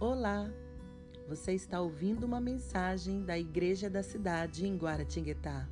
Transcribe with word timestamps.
Olá! 0.00 0.50
Você 1.28 1.52
está 1.52 1.78
ouvindo 1.78 2.24
uma 2.24 2.40
mensagem 2.40 3.22
da 3.22 3.38
Igreja 3.38 3.90
da 3.90 4.02
Cidade 4.02 4.66
em 4.66 4.74
Guaratinguetá. 4.74 5.68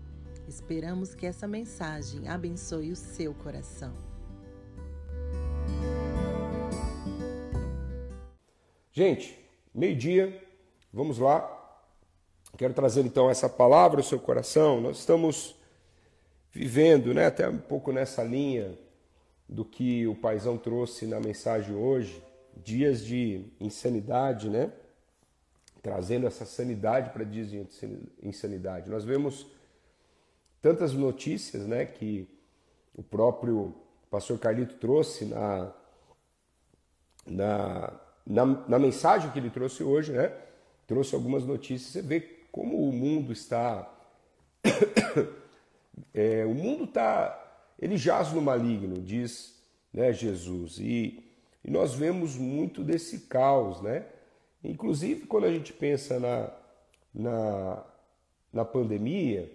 Esperamos 0.46 1.14
que 1.14 1.24
essa 1.24 1.48
mensagem 1.48 2.28
abençoe 2.28 2.92
o 2.92 2.96
seu 2.96 3.32
coração. 3.32 3.94
Gente, 8.92 9.42
meio-dia, 9.74 10.46
vamos 10.92 11.16
lá. 11.16 11.40
Quero 12.58 12.74
trazer 12.74 13.06
então 13.06 13.30
essa 13.30 13.48
palavra 13.48 14.00
ao 14.00 14.04
seu 14.04 14.20
coração. 14.20 14.78
Nós 14.78 14.98
estamos 14.98 15.56
vivendo, 16.52 17.14
né, 17.14 17.24
até 17.24 17.48
um 17.48 17.56
pouco 17.56 17.92
nessa 17.92 18.22
linha 18.22 18.78
do 19.48 19.64
que 19.64 20.06
o 20.06 20.14
paizão 20.14 20.58
trouxe 20.58 21.06
na 21.06 21.18
mensagem 21.18 21.74
hoje, 21.74 22.22
dias 22.64 23.04
de 23.04 23.44
insanidade, 23.60 24.48
né? 24.48 24.72
Trazendo 25.82 26.26
essa 26.26 26.44
sanidade 26.44 27.10
para 27.10 27.24
dias 27.24 27.50
de 27.50 27.66
insanidade. 28.22 28.90
Nós 28.90 29.04
vemos 29.04 29.46
tantas 30.60 30.92
notícias, 30.92 31.66
né, 31.66 31.84
que 31.86 32.28
o 32.94 33.02
próprio 33.02 33.74
pastor 34.10 34.38
Carlito 34.38 34.74
trouxe 34.76 35.24
na, 35.24 35.72
na, 37.26 38.00
na, 38.26 38.44
na 38.44 38.78
mensagem 38.78 39.30
que 39.30 39.38
ele 39.38 39.50
trouxe 39.50 39.82
hoje, 39.82 40.12
né? 40.12 40.34
Trouxe 40.86 41.14
algumas 41.14 41.44
notícias. 41.44 41.92
Você 41.92 42.02
vê 42.02 42.20
como 42.50 42.88
o 42.88 42.92
mundo 42.92 43.32
está. 43.32 43.88
é, 46.12 46.44
o 46.44 46.54
mundo 46.54 46.84
está. 46.84 47.44
Ele 47.78 47.96
jaz 47.96 48.32
no 48.32 48.40
maligno, 48.40 49.00
diz 49.00 49.54
né, 49.92 50.12
Jesus. 50.12 50.78
E, 50.78 51.27
e 51.64 51.70
nós 51.70 51.94
vemos 51.94 52.36
muito 52.36 52.82
desse 52.82 53.26
caos, 53.26 53.80
né? 53.82 54.06
Inclusive, 54.62 55.26
quando 55.26 55.44
a 55.44 55.52
gente 55.52 55.72
pensa 55.72 56.18
na, 56.18 56.50
na, 57.14 57.84
na 58.52 58.64
pandemia, 58.64 59.52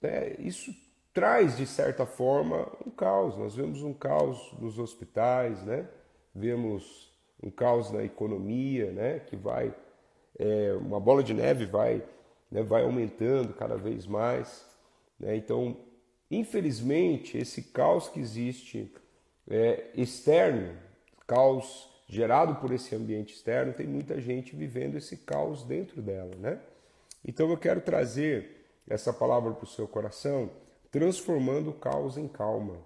né, 0.00 0.34
isso 0.38 0.72
traz, 1.12 1.56
de 1.56 1.66
certa 1.66 2.06
forma, 2.06 2.70
um 2.86 2.90
caos. 2.90 3.36
Nós 3.36 3.54
vemos 3.56 3.82
um 3.82 3.92
caos 3.92 4.52
nos 4.60 4.78
hospitais, 4.78 5.64
né? 5.64 5.88
vemos 6.34 7.12
um 7.42 7.50
caos 7.50 7.90
na 7.90 8.04
economia, 8.04 8.92
né? 8.92 9.18
que 9.20 9.34
vai 9.34 9.74
é, 10.38 10.72
uma 10.74 11.00
bola 11.00 11.22
de 11.22 11.34
neve 11.34 11.66
vai, 11.66 12.02
né, 12.50 12.62
vai 12.62 12.84
aumentando 12.84 13.52
cada 13.52 13.76
vez 13.76 14.06
mais. 14.06 14.64
Né? 15.18 15.36
Então, 15.36 15.76
infelizmente, 16.30 17.36
esse 17.36 17.62
caos 17.62 18.08
que 18.08 18.20
existe 18.20 18.92
é, 19.50 19.90
externo, 19.96 20.76
caos 21.28 21.88
gerado 22.08 22.56
por 22.56 22.72
esse 22.72 22.92
ambiente 22.96 23.34
externo, 23.34 23.72
tem 23.72 23.86
muita 23.86 24.20
gente 24.20 24.56
vivendo 24.56 24.96
esse 24.96 25.16
caos 25.18 25.62
dentro 25.62 26.02
dela. 26.02 26.34
Né? 26.36 26.58
Então, 27.24 27.48
eu 27.48 27.56
quero 27.56 27.80
trazer 27.80 28.66
essa 28.88 29.12
palavra 29.12 29.52
para 29.52 29.64
o 29.64 29.68
seu 29.68 29.86
coração, 29.86 30.50
transformando 30.90 31.70
o 31.70 31.74
caos 31.74 32.16
em 32.16 32.26
calma. 32.26 32.78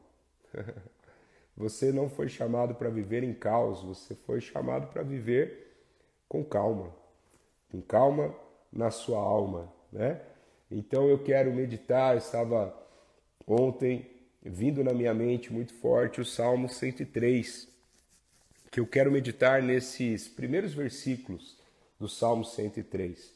Você 1.56 1.90
não 1.92 2.10
foi 2.10 2.28
chamado 2.28 2.74
para 2.74 2.90
viver 2.90 3.22
em 3.22 3.34
caos, 3.34 3.82
você 3.82 4.14
foi 4.14 4.40
chamado 4.40 4.86
para 4.86 5.02
viver 5.02 5.76
com 6.26 6.42
calma 6.42 6.90
com 7.72 7.80
calma 7.80 8.34
na 8.70 8.90
sua 8.90 9.18
alma, 9.18 9.72
né? 9.90 10.20
Então 10.70 11.08
eu 11.08 11.18
quero 11.18 11.52
meditar, 11.52 12.16
estava 12.16 12.74
ontem 13.46 14.10
vindo 14.42 14.84
na 14.84 14.92
minha 14.92 15.14
mente 15.14 15.50
muito 15.50 15.72
forte 15.74 16.20
o 16.20 16.24
Salmo 16.24 16.68
103, 16.68 17.68
que 18.72 18.80
eu 18.80 18.86
quero 18.86 19.12
meditar 19.12 19.62
nesses 19.62 20.26
primeiros 20.26 20.72
versículos 20.72 21.58
do 22.00 22.08
Salmo 22.08 22.42
103. 22.42 23.30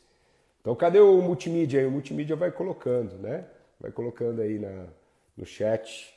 Então 0.63 0.75
cadê 0.75 0.99
o 0.99 1.21
multimídia 1.21 1.79
aí? 1.79 1.87
O 1.87 1.91
multimídia 1.91 2.35
vai 2.35 2.51
colocando, 2.51 3.19
né? 3.19 3.45
Vai 3.79 3.93
colocando 3.93 4.41
aí 4.41 4.59
na, 4.59 4.87
no 5.37 5.45
chat 5.45 6.11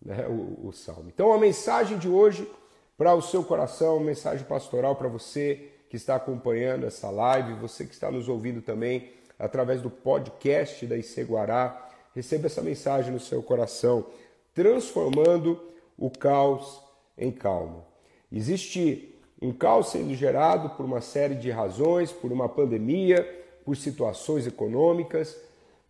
né, 0.00 0.24
o, 0.28 0.68
o 0.68 0.72
salmo. 0.72 1.10
Então 1.12 1.32
a 1.32 1.38
mensagem 1.38 1.98
de 1.98 2.08
hoje 2.08 2.48
para 2.96 3.12
o 3.12 3.20
seu 3.20 3.42
coração, 3.42 3.98
mensagem 3.98 4.46
pastoral 4.46 4.94
para 4.94 5.08
você, 5.08 5.68
que 5.88 5.96
está 5.96 6.14
acompanhando 6.14 6.86
essa 6.86 7.10
live, 7.10 7.54
você 7.54 7.84
que 7.84 7.92
está 7.92 8.08
nos 8.08 8.28
ouvindo 8.28 8.62
também 8.62 9.10
através 9.36 9.82
do 9.82 9.90
podcast 9.90 10.86
da 10.86 10.96
Iceguará, 10.96 11.90
receba 12.14 12.46
essa 12.46 12.62
mensagem 12.62 13.12
no 13.12 13.18
seu 13.18 13.42
coração, 13.42 14.06
transformando 14.54 15.60
o 15.98 16.08
caos 16.08 16.80
em 17.18 17.32
calma. 17.32 17.89
Existe 18.32 19.14
um 19.40 19.52
caos 19.52 19.90
sendo 19.90 20.14
gerado 20.14 20.70
por 20.70 20.84
uma 20.84 21.00
série 21.00 21.34
de 21.34 21.50
razões, 21.50 22.12
por 22.12 22.30
uma 22.30 22.48
pandemia, 22.48 23.24
por 23.64 23.76
situações 23.76 24.46
econômicas, 24.46 25.36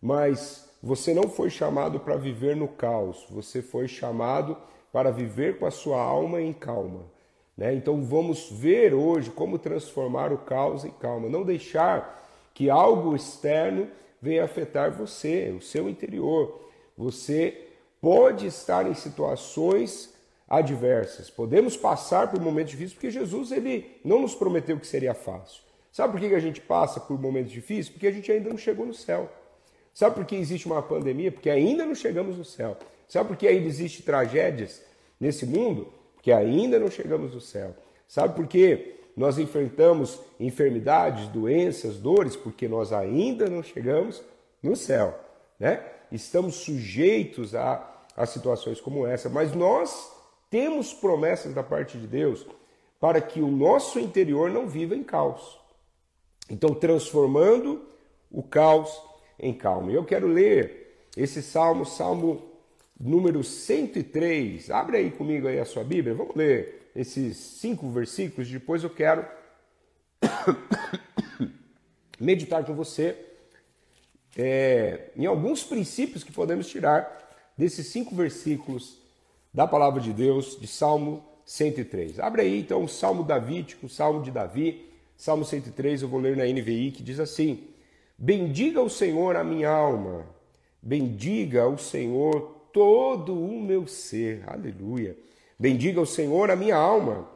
mas 0.01 0.69
você 0.81 1.13
não 1.13 1.29
foi 1.29 1.49
chamado 1.49 1.99
para 1.99 2.15
viver 2.15 2.55
no 2.55 2.67
caos, 2.67 3.25
você 3.29 3.61
foi 3.61 3.87
chamado 3.87 4.57
para 4.91 5.11
viver 5.11 5.59
com 5.59 5.65
a 5.65 5.71
sua 5.71 6.01
alma 6.01 6.41
em 6.41 6.53
calma. 6.53 7.05
Né? 7.55 7.73
Então 7.75 8.01
vamos 8.03 8.49
ver 8.49 8.93
hoje 8.93 9.29
como 9.29 9.59
transformar 9.59 10.33
o 10.33 10.39
caos 10.39 10.83
em 10.83 10.91
calma, 10.91 11.29
não 11.29 11.43
deixar 11.43 12.19
que 12.53 12.69
algo 12.69 13.15
externo 13.15 13.87
venha 14.21 14.43
afetar 14.43 14.91
você, 14.91 15.53
o 15.55 15.61
seu 15.61 15.89
interior. 15.89 16.61
Você 16.97 17.67
pode 17.99 18.47
estar 18.47 18.87
em 18.87 18.93
situações 18.93 20.13
adversas, 20.59 21.29
podemos 21.29 21.77
passar 21.77 22.29
por 22.29 22.39
momentos 22.39 22.71
difíceis, 22.71 22.93
porque 22.93 23.09
Jesus 23.09 23.51
ele 23.51 23.99
não 24.03 24.21
nos 24.21 24.35
prometeu 24.35 24.79
que 24.79 24.87
seria 24.87 25.13
fácil. 25.13 25.63
Sabe 25.91 26.13
por 26.13 26.21
que 26.21 26.35
a 26.35 26.39
gente 26.39 26.61
passa 26.61 26.99
por 26.99 27.19
momentos 27.19 27.51
difíceis? 27.51 27.89
Porque 27.89 28.07
a 28.07 28.11
gente 28.11 28.31
ainda 28.31 28.49
não 28.49 28.57
chegou 28.57 28.85
no 28.85 28.93
céu. 28.93 29.29
Sabe 29.93 30.15
por 30.15 30.25
que 30.25 30.35
existe 30.35 30.67
uma 30.67 30.81
pandemia? 30.81 31.31
Porque 31.31 31.49
ainda 31.49 31.85
não 31.85 31.95
chegamos 31.95 32.37
no 32.37 32.45
céu. 32.45 32.77
Sabe 33.07 33.29
por 33.29 33.37
que 33.37 33.47
ainda 33.47 33.67
existem 33.67 34.05
tragédias 34.05 34.81
nesse 35.19 35.45
mundo? 35.45 35.91
porque 36.21 36.31
ainda 36.31 36.77
não 36.77 36.89
chegamos 36.89 37.33
no 37.33 37.41
céu. 37.41 37.75
Sabe 38.07 38.35
por 38.35 38.45
quê? 38.45 38.99
Nós 39.17 39.39
enfrentamos 39.39 40.19
enfermidades, 40.39 41.27
doenças, 41.29 41.97
dores, 41.97 42.35
porque 42.35 42.67
nós 42.67 42.93
ainda 42.93 43.49
não 43.49 43.63
chegamos 43.63 44.21
no 44.61 44.75
céu, 44.75 45.19
né? 45.59 45.83
Estamos 46.11 46.57
sujeitos 46.57 47.55
a, 47.55 48.05
a 48.15 48.27
situações 48.27 48.79
como 48.79 49.07
essa, 49.07 49.29
mas 49.29 49.55
nós 49.55 50.11
temos 50.51 50.93
promessas 50.93 51.53
da 51.55 51.63
parte 51.63 51.97
de 51.97 52.05
Deus 52.05 52.45
para 52.99 53.19
que 53.19 53.41
o 53.41 53.47
nosso 53.47 53.97
interior 53.97 54.51
não 54.51 54.67
viva 54.67 54.95
em 54.95 55.03
caos. 55.03 55.57
Então, 56.49 56.75
transformando 56.75 57.87
o 58.29 58.43
caos 58.43 59.01
em 59.39 59.53
calma. 59.53 59.91
Eu 59.91 60.05
quero 60.05 60.27
ler 60.27 61.07
esse 61.15 61.41
salmo, 61.41 61.85
Salmo 61.85 62.51
número 62.99 63.43
103. 63.43 64.69
Abre 64.69 64.97
aí 64.97 65.11
comigo 65.11 65.47
aí 65.47 65.57
a 65.57 65.65
sua 65.65 65.83
Bíblia. 65.83 66.13
Vamos 66.13 66.35
ler 66.35 66.91
esses 66.95 67.37
cinco 67.37 67.89
versículos. 67.89 68.49
Depois 68.49 68.83
eu 68.83 68.89
quero 68.89 69.25
meditar 72.19 72.65
com 72.65 72.75
você 72.75 73.17
é, 74.37 75.11
em 75.15 75.25
alguns 75.25 75.63
princípios 75.63 76.23
que 76.23 76.31
podemos 76.31 76.67
tirar 76.67 77.19
desses 77.57 77.87
cinco 77.87 78.13
versículos 78.13 79.00
da 79.53 79.67
palavra 79.67 79.99
de 79.99 80.13
Deus 80.13 80.57
de 80.59 80.67
Salmo 80.67 81.23
103. 81.45 82.19
Abre 82.19 82.43
aí 82.43 82.59
então 82.59 82.83
o 82.83 82.87
Salmo 82.87 83.23
Davídico, 83.23 83.85
o 83.85 83.89
Salmo 83.89 84.21
de 84.21 84.31
Davi, 84.31 84.89
Salmo 85.17 85.45
103, 85.45 86.01
eu 86.01 86.07
vou 86.07 86.19
ler 86.19 86.35
na 86.35 86.45
NVI, 86.45 86.91
que 86.91 87.03
diz 87.03 87.19
assim: 87.19 87.67
Bendiga 88.17 88.81
o 88.81 88.89
Senhor 88.89 89.35
a 89.35 89.43
minha 89.43 89.69
alma, 89.69 90.25
bendiga 90.81 91.67
o 91.67 91.77
Senhor 91.77 92.61
todo 92.71 93.33
o 93.33 93.61
meu 93.61 93.85
ser. 93.85 94.43
Aleluia. 94.47 95.17
Bendiga 95.59 96.01
o 96.01 96.05
Senhor 96.05 96.49
a 96.49 96.55
minha 96.55 96.75
alma. 96.75 97.29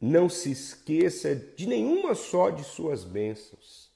Não 0.00 0.28
se 0.28 0.50
esqueça 0.50 1.36
de 1.36 1.66
nenhuma 1.66 2.14
só 2.14 2.50
de 2.50 2.64
suas 2.64 3.04
bênçãos. 3.04 3.90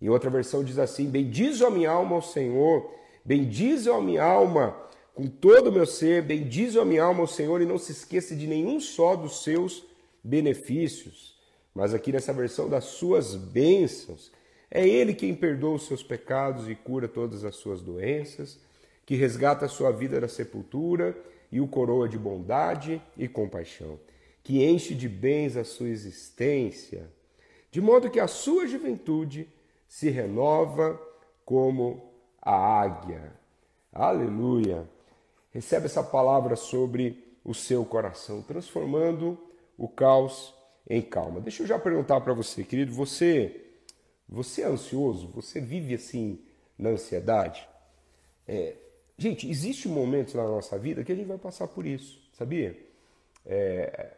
Em 0.00 0.08
outra 0.08 0.30
versão 0.30 0.62
diz 0.62 0.78
assim: 0.78 1.10
Bendize 1.10 1.62
a 1.64 1.70
minha 1.70 1.90
alma 1.90 2.16
ao 2.16 2.22
Senhor, 2.22 2.90
bendize 3.24 3.90
a 3.90 4.00
minha 4.00 4.22
alma 4.22 4.74
com 5.14 5.28
todo 5.28 5.68
o 5.68 5.72
meu 5.72 5.86
ser, 5.86 6.22
bendize 6.22 6.78
a 6.78 6.84
minha 6.84 7.04
alma 7.04 7.20
ao 7.20 7.26
Senhor 7.28 7.62
e 7.62 7.66
não 7.66 7.78
se 7.78 7.92
esqueça 7.92 8.34
de 8.34 8.48
nenhum 8.48 8.80
só 8.80 9.14
dos 9.14 9.44
seus 9.44 9.84
benefícios. 10.22 11.38
Mas 11.72 11.94
aqui 11.94 12.10
nessa 12.10 12.32
versão 12.32 12.68
das 12.68 12.84
suas 12.84 13.36
bênçãos, 13.36 14.32
é 14.68 14.86
Ele 14.86 15.14
quem 15.14 15.32
perdoa 15.32 15.76
os 15.76 15.86
seus 15.86 16.02
pecados 16.02 16.68
e 16.68 16.74
cura 16.74 17.06
todas 17.06 17.44
as 17.44 17.54
suas 17.54 17.80
doenças 17.80 18.58
que 19.06 19.14
resgata 19.14 19.66
a 19.66 19.68
sua 19.68 19.92
vida 19.92 20.20
da 20.20 20.28
sepultura 20.28 21.16
e 21.52 21.60
o 21.60 21.68
coroa 21.68 22.08
de 22.08 22.18
bondade 22.18 23.00
e 23.16 23.28
compaixão, 23.28 24.00
que 24.42 24.64
enche 24.64 24.94
de 24.94 25.08
bens 25.08 25.56
a 25.56 25.62
sua 25.62 25.88
existência, 25.88 27.08
de 27.70 27.80
modo 27.80 28.10
que 28.10 28.18
a 28.18 28.26
sua 28.26 28.66
juventude 28.66 29.48
se 29.86 30.10
renova 30.10 31.00
como 31.44 32.12
a 32.40 32.80
águia. 32.80 33.32
Aleluia! 33.92 34.93
Recebe 35.54 35.86
essa 35.86 36.02
palavra 36.02 36.56
sobre 36.56 37.38
o 37.44 37.54
seu 37.54 37.84
coração, 37.84 38.42
transformando 38.42 39.38
o 39.78 39.88
caos 39.88 40.52
em 40.90 41.00
calma. 41.00 41.40
Deixa 41.40 41.62
eu 41.62 41.66
já 41.66 41.78
perguntar 41.78 42.20
para 42.20 42.34
você, 42.34 42.64
querido, 42.64 42.92
você 42.92 43.60
você 44.28 44.62
é 44.62 44.66
ansioso? 44.66 45.28
Você 45.28 45.60
vive 45.60 45.94
assim 45.94 46.40
na 46.76 46.90
ansiedade? 46.90 47.68
É, 48.48 48.74
gente, 49.16 49.48
existem 49.48 49.92
momentos 49.92 50.34
na 50.34 50.42
nossa 50.42 50.76
vida 50.76 51.04
que 51.04 51.12
a 51.12 51.14
gente 51.14 51.28
vai 51.28 51.38
passar 51.38 51.68
por 51.68 51.86
isso, 51.86 52.20
sabia? 52.32 52.76
É, 53.46 54.10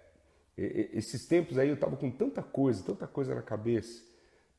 esses 0.56 1.27
tempos 1.27 1.59
aí 1.59 1.69
eu 1.69 1.75
estava 1.75 1.97
com 1.97 2.11
tanta 2.11 2.43
coisa, 2.43 2.83
tanta 2.83 3.06
coisa 3.06 3.35
na 3.35 3.43
cabeça, 3.43 4.03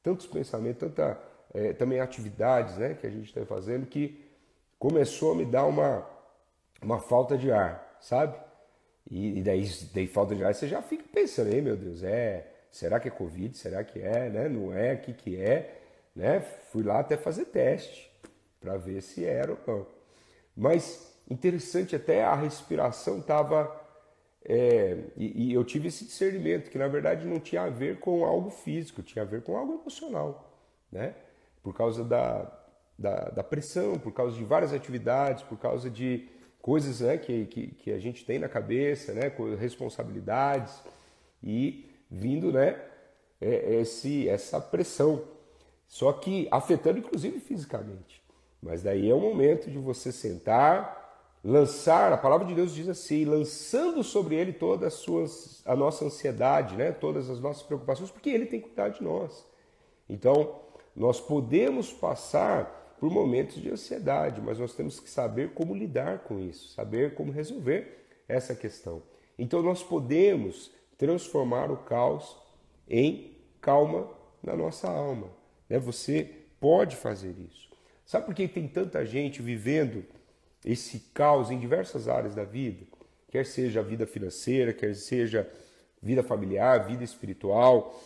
tantos 0.04 0.28
pensamentos, 0.28 0.80
tanta 0.80 1.20
é, 1.54 1.74
também 1.74 2.00
atividades 2.00 2.78
né, 2.78 2.94
que 2.94 3.08
a 3.08 3.10
gente 3.10 3.26
está 3.26 3.44
fazendo 3.46 3.88
que 3.88 4.24
começou 4.78 5.32
a 5.32 5.36
me 5.36 5.46
dar 5.46 5.66
uma, 5.66 6.08
uma 6.82 7.00
falta 7.00 7.38
de 7.38 7.52
ar, 7.52 7.98
sabe? 8.00 8.38
E, 9.10 9.40
e 9.40 9.42
daí, 9.42 9.70
daí 9.94 10.08
falta 10.08 10.36
de 10.36 10.44
ar, 10.44 10.54
você 10.54 10.68
já 10.68 10.82
fica 10.82 11.06
pensando, 11.12 11.54
ei 11.54 11.62
meu 11.62 11.78
Deus, 11.78 12.04
é, 12.04 12.48
será 12.72 13.00
que 13.00 13.08
é 13.08 13.12
Covid? 13.12 13.58
Será 13.58 13.84
que 13.84 14.00
é, 14.00 14.30
né? 14.30 14.50
Não 14.50 14.74
é? 14.74 14.94
O 14.94 14.98
que, 15.00 15.14
que 15.14 15.42
é? 15.42 15.82
Né? 16.16 16.40
Fui 16.72 16.84
lá 16.84 17.00
até 17.00 17.16
fazer 17.16 17.46
teste 17.46 18.12
para 18.60 18.78
ver 18.78 19.02
se 19.02 19.24
era 19.24 19.52
ou 19.52 19.58
não. 19.68 19.88
Mas 20.56 21.16
interessante 21.30 21.96
até 21.96 22.24
a 22.24 22.34
respiração 22.36 23.20
estava 23.20 23.88
é, 24.50 24.98
e, 25.18 25.50
e, 25.50 25.54
eu 25.54 25.64
tive 25.66 25.90
esse 25.90 26.06
discernimento 26.06 26.70
que 26.70 26.78
na 26.78 26.88
verdade 26.88 27.28
não 27.28 27.38
tinha 27.38 27.64
a 27.64 27.70
ver 27.70 28.00
com 28.00 28.24
algo 28.24 28.50
físico, 28.50 29.04
tinha 29.04 29.24
a 29.24 29.26
ver 29.26 29.42
com 29.42 29.58
algo 29.58 29.82
emocional, 29.82 30.50
né? 30.90 31.16
Por 31.62 31.76
causa 31.76 32.02
da, 32.02 32.50
da, 32.98 33.16
da 33.30 33.44
pressão, 33.44 34.00
por 34.00 34.14
causa 34.14 34.38
de 34.38 34.46
várias 34.46 34.72
atividades, 34.72 35.44
por 35.44 35.58
causa 35.58 35.90
de 35.90 36.30
coisas 36.62 37.00
né, 37.01 37.18
que, 37.18 37.45
que, 37.45 37.68
que, 37.68 37.92
a 37.92 38.00
gente 38.00 38.25
tem 38.25 38.39
na 38.39 38.50
cabeça, 38.50 39.13
né, 39.13 39.31
responsabilidades 39.59 40.81
e 41.42 41.89
vindo 42.09 42.51
né, 42.51 42.81
é, 43.39 43.75
esse, 43.75 44.27
essa 44.27 44.59
pressão. 44.59 45.24
Só 45.88 46.12
que 46.12 46.48
afetando 46.51 47.00
inclusive 47.00 47.39
fisicamente. 47.39 48.21
Mas 48.62 48.83
daí 48.83 49.09
é 49.09 49.13
o 49.13 49.19
momento 49.19 49.69
de 49.69 49.77
você 49.77 50.12
sentar, 50.12 50.98
lançar, 51.44 52.12
a 52.12 52.18
palavra 52.18 52.45
de 52.45 52.54
Deus 52.54 52.74
diz 52.74 52.89
assim, 52.89 53.24
lançando 53.24 54.04
sobre 54.04 54.36
ele 54.36 54.51
toda 54.51 54.89
suas, 54.89 55.62
a 55.65 55.75
nossa 55.75 56.06
ansiedade, 56.06 56.75
né, 56.75 56.92
todas 56.92 57.30
as 57.30 57.39
nossas 57.39 57.63
preocupações, 57.63 58.12
porque 58.12 58.30
ele 58.30 58.45
tem 58.45 58.59
cuidado 58.59 58.95
de 58.95 59.04
nós. 59.04 59.45
Então, 60.09 60.59
nós 60.95 61.21
podemos 61.21 61.94
passar 61.94 62.87
por 63.00 63.12
momentos 63.12 63.62
de 63.62 63.70
ansiedade, 63.70 64.42
mas 64.42 64.60
nós 64.60 64.74
temos 64.74 65.00
que 65.00 65.10
saber 65.10 65.54
como 65.54 65.76
lidar 65.76 66.20
com 66.20 66.40
isso, 66.40 66.70
saber 66.70 67.14
como 67.14 67.32
resolver 67.32 68.06
essa 68.28 68.56
questão. 68.56 69.02
Então 69.38 69.62
nós 69.62 69.84
podemos 69.84 70.72
transformar 70.98 71.72
o 71.72 71.78
caos 71.78 72.36
em 72.90 73.38
calma 73.62 74.10
na 74.42 74.56
nossa 74.56 74.90
alma. 74.90 75.30
Né? 75.70 75.78
Você 75.78 76.30
pode 76.60 76.96
fazer 76.96 77.36
isso. 77.40 77.70
Sabe 78.06 78.26
por 78.26 78.34
que 78.34 78.48
tem 78.48 78.68
tanta 78.68 79.06
gente 79.06 79.42
vivendo 79.42 80.04
esse 80.66 81.00
caos 81.14 81.52
em 81.52 81.60
diversas 81.60 82.08
áreas 82.08 82.34
da 82.34 82.44
vida? 82.44 82.86
Quer 83.30 83.46
seja 83.46 83.82
a 83.82 83.84
vida 83.84 84.08
financeira, 84.08 84.74
quer 84.74 84.96
seja 84.96 85.50
vida 86.02 86.24
familiar, 86.24 86.88
vida 86.88 87.04
espiritual, 87.04 88.02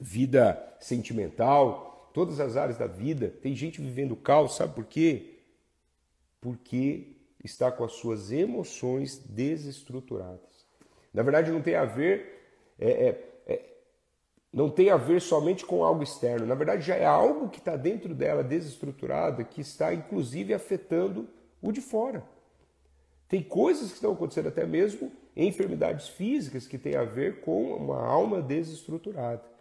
vida 0.00 0.60
sentimental, 0.80 1.91
todas 2.12 2.40
as 2.40 2.56
áreas 2.56 2.78
da 2.78 2.86
vida. 2.86 3.28
Tem 3.42 3.54
gente 3.54 3.80
vivendo 3.80 4.16
caos, 4.16 4.56
sabe 4.56 4.74
por 4.74 4.84
quê? 4.84 5.38
Porque 6.40 7.16
está 7.42 7.70
com 7.70 7.84
as 7.84 7.92
suas 7.92 8.30
emoções 8.30 9.18
desestruturadas. 9.18 10.66
Na 11.12 11.22
verdade, 11.22 11.50
não 11.50 11.60
tem 11.60 11.74
a 11.74 11.84
ver, 11.84 12.48
é, 12.78 12.90
é, 12.90 13.34
é, 13.46 13.62
não 14.52 14.70
tem 14.70 14.90
a 14.90 14.96
ver 14.96 15.20
somente 15.20 15.64
com 15.64 15.84
algo 15.84 16.02
externo. 16.02 16.46
Na 16.46 16.54
verdade, 16.54 16.86
já 16.86 16.96
é 16.96 17.04
algo 17.04 17.48
que 17.48 17.58
está 17.58 17.76
dentro 17.76 18.14
dela 18.14 18.42
desestruturada 18.42 19.44
que 19.44 19.60
está, 19.60 19.92
inclusive, 19.92 20.54
afetando 20.54 21.28
o 21.60 21.70
de 21.72 21.80
fora. 21.80 22.24
Tem 23.28 23.42
coisas 23.42 23.88
que 23.88 23.94
estão 23.94 24.12
acontecendo 24.12 24.48
até 24.48 24.66
mesmo 24.66 25.10
em 25.34 25.48
enfermidades 25.48 26.08
físicas 26.08 26.66
que 26.66 26.78
têm 26.78 26.96
a 26.96 27.04
ver 27.04 27.40
com 27.40 27.74
uma 27.74 28.04
alma 28.04 28.42
desestruturada. 28.42 29.51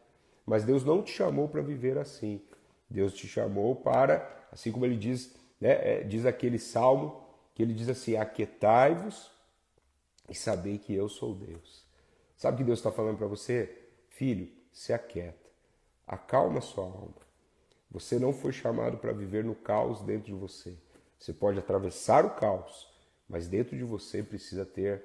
Mas 0.51 0.65
Deus 0.65 0.83
não 0.83 1.01
te 1.01 1.13
chamou 1.13 1.48
para 1.48 1.62
viver 1.62 1.98
assim. 1.98 2.42
Deus 2.89 3.13
te 3.13 3.25
chamou 3.25 3.74
para, 3.74 4.50
assim 4.51 4.69
como 4.69 4.86
ele 4.86 4.98
diz, 4.98 5.33
né, 5.62 5.69
é, 5.81 6.03
diz 6.03 6.25
aquele 6.25 6.59
salmo, 6.59 7.24
que 7.56 7.63
ele 7.63 7.74
diz 7.74 7.88
assim: 7.88 8.18
Aquietai-vos 8.18 9.31
e 10.30 10.36
sabei 10.36 10.77
que 10.77 10.94
eu 10.94 11.07
sou 11.07 11.33
Deus. 11.33 11.86
Sabe 12.36 12.56
o 12.56 12.57
que 12.57 12.63
Deus 12.65 12.80
está 12.80 12.92
falando 12.92 13.18
para 13.18 13.27
você? 13.27 13.77
Filho, 14.09 14.50
se 14.74 14.92
aquieta, 14.92 15.50
acalma 16.06 16.59
sua 16.59 16.83
alma. 16.83 17.15
Você 17.89 18.19
não 18.19 18.33
foi 18.33 18.51
chamado 18.51 18.97
para 18.97 19.13
viver 19.13 19.45
no 19.45 19.56
caos 19.56 20.01
dentro 20.01 20.25
de 20.25 20.33
você. 20.33 20.75
Você 21.18 21.31
pode 21.31 21.59
atravessar 21.59 22.25
o 22.25 22.31
caos, 22.31 22.89
mas 23.30 23.47
dentro 23.47 23.77
de 23.77 23.86
você 23.86 24.21
precisa 24.21 24.65
ter 24.65 25.01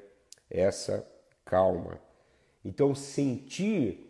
essa 0.51 1.09
calma. 1.45 2.01
Então, 2.65 2.97
sentir 2.97 4.06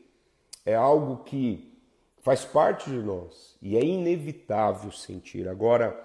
é 0.67 0.75
algo 0.75 1.23
que 1.23 1.73
faz 2.21 2.45
parte 2.45 2.91
de 2.91 2.97
nós 2.97 3.57
e 3.63 3.77
é 3.77 3.85
inevitável 3.85 4.91
sentir. 4.91 5.49
Agora, 5.49 6.05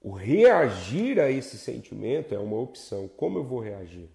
o 0.00 0.12
reagir 0.12 1.18
a 1.18 1.28
esse 1.28 1.58
sentimento 1.58 2.32
é 2.32 2.38
uma 2.38 2.58
opção. 2.58 3.08
Como 3.08 3.38
eu 3.38 3.44
vou 3.44 3.58
reagir? 3.58 4.08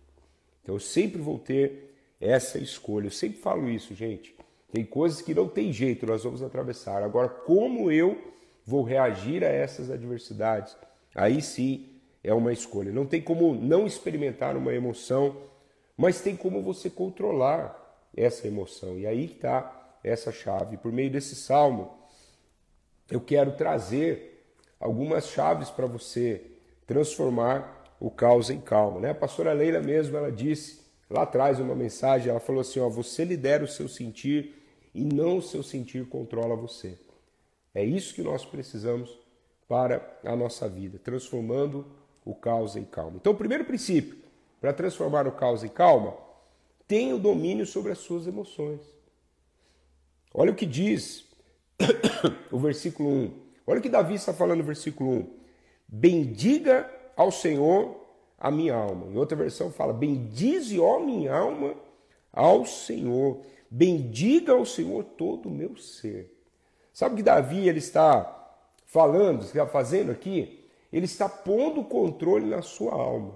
Então, 0.64 0.76
eu 0.76 0.80
sempre 0.80 1.22
vou 1.22 1.38
ter 1.38 1.94
essa 2.22 2.58
escolha. 2.58 3.08
Eu 3.08 3.12
sempre 3.12 3.40
falo 3.40 3.70
isso, 3.70 3.94
gente. 3.94 4.34
Tem 4.72 4.86
coisas 4.86 5.22
que 5.22 5.34
não 5.34 5.48
tem 5.48 5.74
jeito, 5.74 6.06
nós 6.06 6.24
vamos 6.24 6.42
atravessar. 6.42 7.04
Agora, 7.04 7.28
como 7.28 7.92
eu 7.92 8.18
vou 8.66 8.84
reagir 8.84 9.44
a 9.44 9.48
essas 9.48 9.90
adversidades? 9.90 10.78
Aí 11.14 11.42
sim 11.42 11.90
é 12.24 12.34
uma 12.34 12.54
escolha. 12.54 12.92
Não 12.92 13.06
tem 13.06 13.22
como 13.22 13.54
não 13.56 13.86
experimentar 13.86 14.56
uma 14.56 14.74
emoção, 14.74 15.36
mas 15.98 16.22
tem 16.22 16.38
como 16.38 16.62
você 16.62 16.90
controlar 16.90 17.79
essa 18.16 18.48
emoção. 18.48 18.98
E 18.98 19.06
aí 19.06 19.26
está 19.26 19.98
essa 20.04 20.32
chave. 20.32 20.78
Por 20.78 20.92
meio 20.92 21.12
desse 21.12 21.36
salmo, 21.36 21.98
eu 23.10 23.20
quero 23.20 23.54
trazer 23.54 24.46
algumas 24.80 25.28
chaves 25.28 25.70
para 25.70 25.86
você 25.86 26.42
transformar 26.86 27.96
o 28.00 28.10
caos 28.10 28.50
em 28.50 28.60
calma. 28.60 29.00
Né? 29.00 29.10
A 29.12 29.16
pastora 29.16 29.54
Leila 29.54 29.82
mesmo, 29.82 30.16
ela 30.18 30.32
disse 30.32 30.80
lá 31.10 31.24
atrás 31.24 31.60
uma 31.60 31.76
mensagem, 31.76 32.30
ela 32.30 32.40
falou 32.40 32.62
assim, 32.62 32.80
ó, 32.80 32.88
você 32.88 33.26
lidera 33.26 33.64
o 33.64 33.68
seu 33.68 33.88
sentir 33.88 34.56
e 34.94 35.04
não 35.04 35.38
o 35.38 35.42
seu 35.42 35.62
sentir 35.64 36.08
controla 36.08 36.56
você. 36.56 36.98
É 37.74 37.84
isso 37.84 38.14
que 38.14 38.22
nós 38.22 38.46
precisamos 38.46 39.18
para 39.68 40.20
a 40.24 40.36
nossa 40.36 40.68
vida, 40.68 40.98
transformando 40.98 41.86
o 42.26 42.34
caos 42.34 42.76
em 42.76 42.84
calma. 42.84 43.18
Então, 43.18 43.34
o 43.34 43.38
primeiro 43.38 43.66
princípio 43.66 44.18
para 44.60 44.74
transformar 44.74 45.28
o 45.28 45.32
caos 45.32 45.64
em 45.64 45.70
calma 45.70 46.16
tem 46.90 47.14
o 47.14 47.20
domínio 47.20 47.68
sobre 47.68 47.92
as 47.92 48.00
suas 48.00 48.26
emoções. 48.26 48.82
Olha 50.34 50.52
o 50.52 50.56
que 50.56 50.66
diz 50.66 51.24
o 52.52 52.58
versículo 52.58 53.08
1. 53.08 53.32
Olha 53.68 53.80
o 53.80 53.82
que 53.82 53.88
Davi 53.88 54.16
está 54.16 54.34
falando 54.34 54.58
no 54.58 54.66
versículo 54.66 55.12
1. 55.12 55.40
Bendiga 55.88 56.92
ao 57.16 57.32
Senhor 57.32 57.96
a 58.40 58.50
minha 58.50 58.74
alma. 58.74 59.06
Em 59.06 59.18
outra 59.18 59.38
versão 59.38 59.72
fala: 59.72 59.94
Bendize, 59.94 60.80
ó 60.80 61.00
minha 61.00 61.32
alma, 61.32 61.76
ao 62.34 62.66
Senhor. 62.66 63.42
Bendiga 63.70 64.54
ao 64.54 64.66
Senhor 64.66 65.04
todo 65.04 65.48
o 65.48 65.52
meu 65.52 65.78
ser. 65.78 66.36
Sabe 66.92 67.14
o 67.14 67.18
que 67.18 67.24
Davi 67.24 67.70
ele 67.70 67.78
está 67.78 68.58
falando, 68.88 69.44
está 69.44 69.68
fazendo 69.68 70.12
aqui? 70.12 70.68
Ele 70.92 71.06
está 71.06 71.30
pondo 71.30 71.82
o 71.82 71.86
controle 71.86 72.48
na 72.48 72.64
sua 72.64 72.94
alma. 72.94 73.36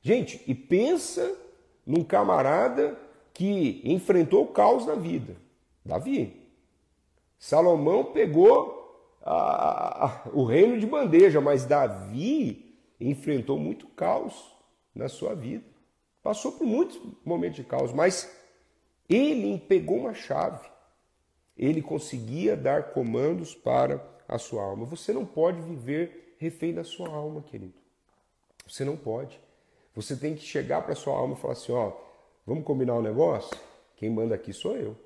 Gente, 0.00 0.42
e 0.46 0.54
pensa 0.54 1.30
num 1.86 2.04
camarada 2.04 2.98
que 3.32 3.80
enfrentou 3.84 4.44
o 4.44 4.48
caos 4.48 4.86
na 4.86 4.94
vida. 4.94 5.36
Davi. 5.84 6.36
Salomão 7.38 8.04
pegou 8.04 8.80
a, 9.22 10.06
a, 10.06 10.28
o 10.32 10.44
reino 10.44 10.78
de 10.78 10.86
bandeja, 10.86 11.40
mas 11.40 11.64
Davi 11.64 12.76
enfrentou 13.00 13.58
muito 13.58 13.86
caos 13.88 14.54
na 14.94 15.08
sua 15.08 15.34
vida. 15.34 15.64
Passou 16.22 16.52
por 16.52 16.66
muitos 16.66 17.00
momentos 17.24 17.56
de 17.56 17.64
caos, 17.64 17.92
mas 17.92 18.30
ele 19.08 19.58
pegou 19.58 19.98
uma 19.98 20.14
chave. 20.14 20.68
Ele 21.56 21.82
conseguia 21.82 22.56
dar 22.56 22.92
comandos 22.92 23.54
para 23.54 24.04
a 24.28 24.38
sua 24.38 24.62
alma. 24.62 24.84
Você 24.84 25.12
não 25.12 25.24
pode 25.24 25.60
viver 25.62 26.34
refém 26.38 26.72
da 26.72 26.84
sua 26.84 27.08
alma, 27.08 27.42
querido. 27.42 27.74
Você 28.66 28.84
não 28.84 28.96
pode. 28.96 29.40
Você 29.94 30.16
tem 30.16 30.34
que 30.34 30.42
chegar 30.42 30.82
para 30.82 30.94
sua 30.94 31.14
alma 31.14 31.34
e 31.34 31.36
falar 31.38 31.54
assim, 31.54 31.72
ó, 31.72 31.92
vamos 32.46 32.64
combinar 32.64 32.94
um 32.94 33.02
negócio? 33.02 33.56
Quem 33.96 34.10
manda 34.10 34.34
aqui 34.34 34.52
sou 34.52 34.76
eu. 34.76 34.96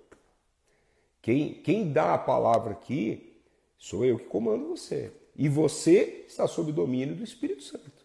Quem, 1.23 1.55
quem 1.55 1.93
dá 1.93 2.15
a 2.15 2.19
palavra 2.19 2.73
aqui 2.73 3.41
sou 3.79 4.05
eu 4.05 4.19
que 4.19 4.27
comando 4.27 4.69
você. 4.69 5.11
E 5.37 5.49
você 5.49 6.25
está 6.29 6.47
sob 6.47 6.71
domínio 6.71 7.17
do 7.17 7.25
Espírito 7.25 7.63
Santo. 7.63 8.05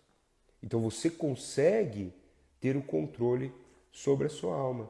Então 0.63 0.79
você 0.79 1.09
consegue 1.09 2.13
ter 2.59 2.75
o 2.75 2.81
controle 2.81 3.53
sobre 3.91 4.27
a 4.27 4.29
sua 4.29 4.55
alma. 4.55 4.89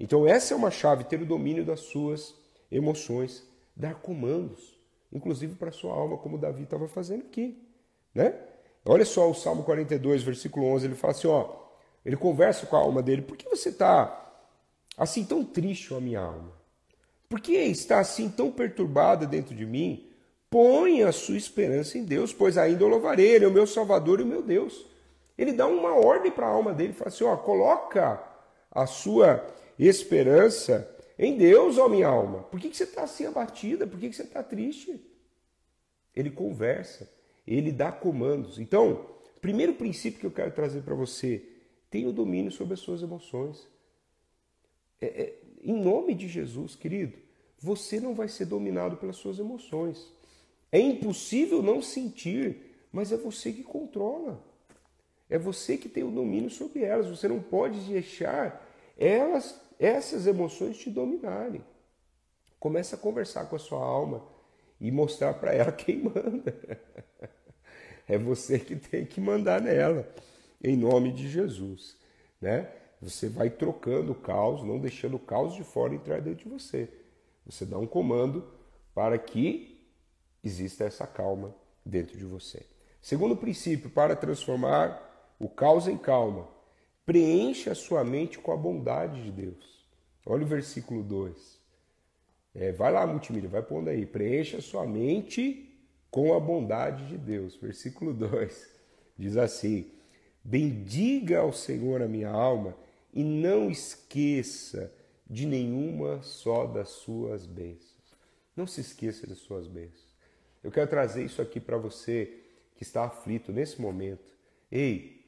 Então, 0.00 0.26
essa 0.26 0.54
é 0.54 0.56
uma 0.56 0.70
chave, 0.70 1.04
ter 1.04 1.20
o 1.20 1.26
domínio 1.26 1.64
das 1.64 1.80
suas 1.80 2.34
emoções, 2.70 3.44
dar 3.74 3.96
comandos, 3.96 4.78
inclusive 5.12 5.56
para 5.56 5.70
a 5.70 5.72
sua 5.72 5.92
alma, 5.92 6.16
como 6.18 6.38
Davi 6.38 6.62
estava 6.62 6.86
fazendo 6.86 7.22
aqui. 7.22 7.60
Né? 8.14 8.38
Olha 8.90 9.04
só 9.04 9.30
o 9.30 9.34
Salmo 9.34 9.64
42, 9.64 10.22
versículo 10.22 10.64
11, 10.66 10.86
ele 10.86 10.94
fala 10.94 11.10
assim: 11.10 11.28
ó, 11.28 11.46
ele 12.06 12.16
conversa 12.16 12.64
com 12.64 12.74
a 12.74 12.78
alma 12.78 13.02
dele, 13.02 13.20
por 13.20 13.36
que 13.36 13.46
você 13.46 13.68
está 13.68 14.32
assim 14.96 15.24
tão 15.24 15.44
triste, 15.44 15.92
ó 15.92 16.00
minha 16.00 16.20
alma? 16.20 16.52
Por 17.28 17.38
que 17.38 17.52
está 17.52 18.00
assim 18.00 18.30
tão 18.30 18.50
perturbada 18.50 19.26
dentro 19.26 19.54
de 19.54 19.66
mim? 19.66 20.10
Põe 20.48 21.02
a 21.02 21.12
sua 21.12 21.36
esperança 21.36 21.98
em 21.98 22.04
Deus, 22.04 22.32
pois 22.32 22.56
ainda 22.56 22.82
eu 22.82 22.88
louvarei, 22.88 23.32
Ele 23.32 23.44
é 23.44 23.48
o 23.48 23.52
meu 23.52 23.66
Salvador 23.66 24.20
e 24.20 24.22
o 24.22 24.26
meu 24.26 24.42
Deus. 24.42 24.86
Ele 25.36 25.52
dá 25.52 25.66
uma 25.66 25.94
ordem 25.94 26.32
para 26.32 26.46
a 26.46 26.50
alma 26.50 26.72
dele, 26.72 26.94
fala 26.94 27.08
assim: 27.08 27.24
ó, 27.24 27.36
coloca 27.36 28.22
a 28.70 28.86
sua 28.86 29.46
esperança 29.78 30.90
em 31.18 31.36
Deus, 31.36 31.76
ó 31.76 31.90
minha 31.90 32.08
alma. 32.08 32.44
Por 32.44 32.58
que, 32.58 32.70
que 32.70 32.76
você 32.76 32.84
está 32.84 33.02
assim 33.02 33.26
abatida? 33.26 33.86
Por 33.86 34.00
que, 34.00 34.08
que 34.08 34.16
você 34.16 34.22
está 34.22 34.42
triste? 34.42 34.98
Ele 36.16 36.30
conversa, 36.30 37.17
ele 37.56 37.72
dá 37.72 37.90
comandos. 37.90 38.58
Então, 38.58 39.06
primeiro 39.40 39.74
princípio 39.74 40.20
que 40.20 40.26
eu 40.26 40.30
quero 40.30 40.52
trazer 40.52 40.82
para 40.82 40.94
você: 40.94 41.42
tenha 41.90 42.08
o 42.08 42.12
domínio 42.12 42.50
sobre 42.50 42.74
as 42.74 42.80
suas 42.80 43.02
emoções. 43.02 43.66
É, 45.00 45.06
é, 45.06 45.38
em 45.62 45.80
nome 45.80 46.14
de 46.14 46.28
Jesus, 46.28 46.74
querido, 46.74 47.16
você 47.58 48.00
não 48.00 48.14
vai 48.14 48.28
ser 48.28 48.46
dominado 48.46 48.96
pelas 48.96 49.16
suas 49.16 49.38
emoções. 49.38 50.12
É 50.70 50.78
impossível 50.78 51.62
não 51.62 51.80
sentir, 51.80 52.74
mas 52.92 53.12
é 53.12 53.16
você 53.16 53.52
que 53.52 53.62
controla. 53.62 54.44
É 55.30 55.38
você 55.38 55.76
que 55.76 55.88
tem 55.88 56.04
o 56.04 56.10
domínio 56.10 56.50
sobre 56.50 56.82
elas. 56.82 57.06
Você 57.06 57.28
não 57.28 57.40
pode 57.40 57.80
deixar 57.80 58.66
elas, 58.96 59.60
essas 59.78 60.26
emoções 60.26 60.76
te 60.78 60.90
dominarem. 60.90 61.64
Começa 62.58 62.96
a 62.96 62.98
conversar 62.98 63.46
com 63.46 63.56
a 63.56 63.58
sua 63.58 63.82
alma 63.82 64.26
e 64.80 64.90
mostrar 64.90 65.34
para 65.34 65.52
ela 65.52 65.72
quem 65.72 66.02
manda. 66.02 66.80
É 68.08 68.16
você 68.16 68.58
que 68.58 68.74
tem 68.74 69.04
que 69.04 69.20
mandar 69.20 69.60
nela, 69.60 70.08
em 70.64 70.76
nome 70.76 71.12
de 71.12 71.28
Jesus, 71.28 71.96
né? 72.40 72.72
Você 73.00 73.28
vai 73.28 73.50
trocando 73.50 74.12
o 74.12 74.14
caos, 74.14 74.64
não 74.64 74.78
deixando 74.78 75.16
o 75.16 75.20
caos 75.20 75.54
de 75.54 75.62
fora 75.62 75.94
entrar 75.94 76.20
dentro 76.20 76.44
de 76.44 76.48
você. 76.48 76.88
Você 77.46 77.64
dá 77.64 77.78
um 77.78 77.86
comando 77.86 78.44
para 78.94 79.16
que 79.18 79.86
exista 80.42 80.84
essa 80.84 81.06
calma 81.06 81.54
dentro 81.84 82.16
de 82.18 82.24
você. 82.24 82.66
Segundo 83.00 83.36
princípio, 83.36 83.90
para 83.90 84.16
transformar 84.16 85.34
o 85.38 85.48
caos 85.48 85.86
em 85.86 85.96
calma. 85.96 86.48
Preencha 87.06 87.72
a 87.72 87.74
sua 87.74 88.02
mente 88.04 88.38
com 88.38 88.52
a 88.52 88.56
bondade 88.56 89.22
de 89.22 89.30
Deus. 89.30 89.86
Olha 90.26 90.44
o 90.44 90.48
versículo 90.48 91.02
2. 91.02 91.58
É, 92.54 92.72
vai 92.72 92.92
lá, 92.92 93.06
multimídia, 93.06 93.48
vai 93.48 93.62
pondo 93.62 93.88
aí. 93.88 94.04
Preencha 94.04 94.58
a 94.58 94.62
sua 94.62 94.84
mente 94.86 95.67
com 96.10 96.34
a 96.34 96.40
bondade 96.40 97.06
de 97.06 97.18
Deus. 97.18 97.56
Versículo 97.56 98.12
2 98.12 98.68
diz 99.16 99.36
assim: 99.36 99.90
Bendiga 100.42 101.40
ao 101.40 101.52
Senhor 101.52 102.02
a 102.02 102.08
minha 102.08 102.30
alma 102.30 102.76
e 103.12 103.22
não 103.22 103.70
esqueça 103.70 104.92
de 105.28 105.46
nenhuma 105.46 106.22
só 106.22 106.66
das 106.66 106.88
suas 106.88 107.46
bênçãos. 107.46 108.16
Não 108.56 108.66
se 108.66 108.80
esqueça 108.80 109.26
das 109.26 109.38
suas 109.38 109.66
bênçãos. 109.66 110.16
Eu 110.62 110.70
quero 110.70 110.88
trazer 110.88 111.24
isso 111.24 111.40
aqui 111.40 111.60
para 111.60 111.76
você 111.76 112.42
que 112.76 112.82
está 112.82 113.04
aflito 113.04 113.52
nesse 113.52 113.80
momento. 113.80 114.32
Ei, 114.70 115.18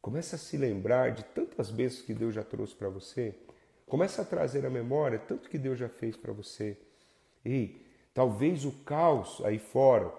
Começa 0.00 0.36
a 0.36 0.38
se 0.38 0.56
lembrar 0.56 1.12
de 1.12 1.24
tantas 1.24 1.70
bênçãos 1.70 2.02
que 2.02 2.14
Deus 2.14 2.34
já 2.34 2.42
trouxe 2.42 2.74
para 2.74 2.88
você. 2.88 3.34
Começa 3.86 4.22
a 4.22 4.24
trazer 4.24 4.64
à 4.64 4.70
memória 4.70 5.18
tanto 5.18 5.48
que 5.50 5.58
Deus 5.58 5.78
já 5.78 5.88
fez 5.88 6.16
para 6.16 6.32
você. 6.32 6.78
E 7.44 7.82
talvez 8.14 8.64
o 8.64 8.72
caos 8.84 9.40
aí 9.44 9.58
fora 9.58 10.12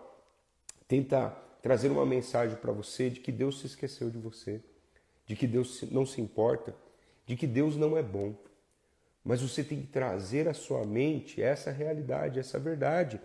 tenta 0.88 1.29
trazer 1.62 1.89
uma 1.89 2.05
mensagem 2.05 2.57
para 2.57 2.71
você 2.71 3.10
de 3.10 3.19
que 3.19 3.31
Deus 3.31 3.60
se 3.60 3.67
esqueceu 3.67 4.10
de 4.10 4.17
você, 4.17 4.62
de 5.25 5.36
que 5.36 5.48
Deus 5.48 5.83
não 5.91 6.05
se 6.05 6.19
importa, 6.19 6.75
de 7.25 7.36
que 7.36 7.48
Deus 7.48 7.77
não 7.77 7.98
é 7.98 8.03
bom. 8.03 8.36
Mas 9.24 9.41
você 9.41 9.63
tem 9.63 9.81
que 9.81 9.88
trazer 9.88 10.48
à 10.48 10.53
sua 10.53 10.83
mente 10.83 11.41
essa 11.41 11.71
realidade, 11.71 12.39
essa 12.39 12.57
verdade. 12.57 13.21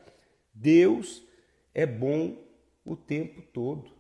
Deus 0.53 1.23
é 1.75 1.87
bom 1.87 2.37
o 2.85 2.95
tempo 2.95 3.43
todo. 3.53 3.91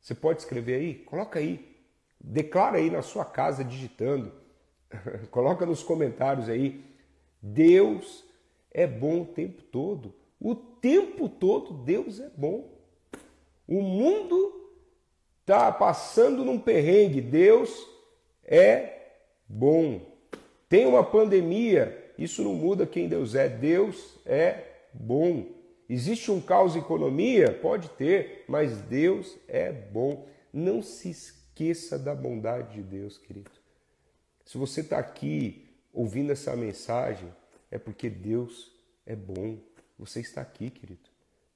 Você 0.00 0.14
pode 0.14 0.40
escrever 0.40 0.74
aí? 0.74 0.94
Coloca 0.94 1.38
aí. 1.38 1.76
Declara 2.18 2.78
aí 2.78 2.90
na 2.90 3.02
sua 3.02 3.24
casa 3.24 3.62
digitando. 3.62 4.32
Coloca 5.30 5.66
nos 5.66 5.82
comentários 5.82 6.48
aí. 6.48 6.84
Deus 7.40 8.24
é 8.72 8.86
bom 8.86 9.22
o 9.22 9.26
tempo 9.26 9.62
todo. 9.62 10.14
O 10.40 10.54
tempo 10.54 11.28
todo 11.28 11.72
Deus 11.72 12.18
é 12.20 12.30
bom. 12.36 12.68
O 13.68 13.80
mundo 13.80 14.70
está 15.40 15.70
passando 15.70 16.44
num 16.44 16.58
perrengue. 16.58 17.20
Deus 17.20 17.86
é 18.44 19.10
bom. 19.48 20.00
Tem 20.68 20.86
uma 20.86 21.04
pandemia. 21.04 22.12
Isso 22.18 22.42
não 22.42 22.54
muda 22.54 22.86
quem 22.86 23.08
Deus 23.08 23.34
é. 23.34 23.48
Deus 23.48 24.18
é 24.26 24.64
bom. 24.92 25.46
Existe 25.88 26.30
um 26.30 26.40
caos 26.40 26.74
economia? 26.74 27.52
Pode 27.52 27.90
ter, 27.90 28.44
mas 28.48 28.80
Deus 28.80 29.36
é 29.46 29.70
bom. 29.70 30.26
Não 30.52 30.82
se 30.82 31.10
esqueça 31.10 31.98
da 31.98 32.14
bondade 32.14 32.76
de 32.76 32.82
Deus, 32.82 33.18
querido. 33.18 33.50
Se 34.44 34.56
você 34.56 34.80
está 34.80 34.98
aqui 34.98 35.68
ouvindo 35.92 36.32
essa 36.32 36.56
mensagem, 36.56 37.28
é 37.72 37.78
porque 37.78 38.10
Deus 38.10 38.70
é 39.06 39.16
bom. 39.16 39.58
Você 39.98 40.20
está 40.20 40.42
aqui, 40.42 40.68
querido. 40.68 41.08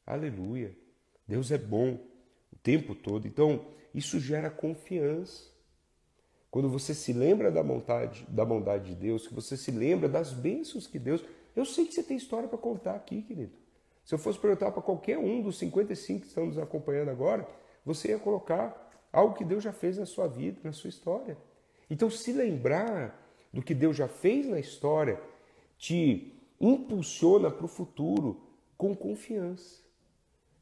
Aleluia. 0.07 0.75
Deus 1.29 1.51
é 1.51 1.59
bom 1.59 2.01
o 2.51 2.57
tempo 2.57 2.95
todo. 2.95 3.29
Então, 3.29 3.67
isso 3.95 4.19
gera 4.19 4.49
confiança. 4.49 5.45
Quando 6.51 6.71
você 6.71 6.95
se 6.95 7.13
lembra 7.13 7.53
da 7.53 7.63
bondade, 7.63 8.27
da 8.31 8.47
bondade 8.47 8.87
de 8.87 8.95
Deus, 8.95 9.29
que 9.29 9.35
você 9.35 9.59
se 9.59 9.71
lembra 9.71 10.09
das 10.09 10.33
bênçãos 10.33 10.87
que 10.87 10.99
Deus. 10.99 11.23
Eu 11.55 11.67
sei 11.67 11.85
que 11.85 11.93
você 11.93 12.03
tem 12.03 12.17
história 12.17 12.49
para 12.49 12.59
contar 12.59 12.95
aqui, 12.95 13.21
querido. 13.21 13.53
Se 14.03 14.15
eu 14.15 14.19
fosse 14.19 14.39
perguntar 14.39 14.71
para 14.71 14.81
qualquer 14.81 15.19
um 15.19 15.43
dos 15.43 15.59
55 15.59 16.21
que 16.21 16.29
estão 16.29 16.47
nos 16.47 16.57
acompanhando 16.57 17.11
agora, 17.11 17.47
você 17.85 18.09
ia 18.09 18.19
colocar 18.19 18.91
algo 19.13 19.35
que 19.35 19.45
Deus 19.45 19.63
já 19.63 19.73
fez 19.73 19.99
na 19.99 20.07
sua 20.07 20.29
vida, 20.29 20.61
na 20.65 20.73
sua 20.73 20.89
história. 20.89 21.37
Então, 21.91 22.09
se 22.09 22.33
lembrar 22.33 23.23
do 23.53 23.61
que 23.61 23.75
Deus 23.75 23.97
já 23.97 24.09
fez 24.09 24.47
na 24.47 24.59
história 24.59 25.21
te 25.79 26.33
impulsiona 26.61 27.51
para 27.51 27.67
o 27.67 27.69
futuro 27.69 28.41
com 28.77 28.95
confiança. 28.95 29.81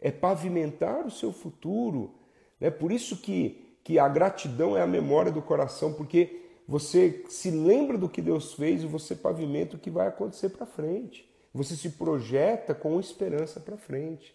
É 0.00 0.10
pavimentar 0.10 1.06
o 1.06 1.10
seu 1.10 1.32
futuro. 1.32 2.14
É 2.60 2.70
por 2.70 2.92
isso 2.92 3.16
que, 3.16 3.78
que 3.82 3.98
a 3.98 4.08
gratidão 4.08 4.76
é 4.76 4.82
a 4.82 4.86
memória 4.86 5.32
do 5.32 5.42
coração, 5.42 5.92
porque 5.92 6.42
você 6.66 7.24
se 7.28 7.50
lembra 7.50 7.98
do 7.98 8.08
que 8.08 8.22
Deus 8.22 8.54
fez 8.54 8.82
e 8.82 8.86
você 8.86 9.14
pavimenta 9.14 9.76
o 9.76 9.78
que 9.78 9.90
vai 9.90 10.06
acontecer 10.08 10.50
para 10.50 10.66
frente. 10.66 11.28
Você 11.52 11.76
se 11.76 11.90
projeta 11.90 12.74
com 12.74 12.98
esperança 12.98 13.60
para 13.60 13.76
frente. 13.76 14.34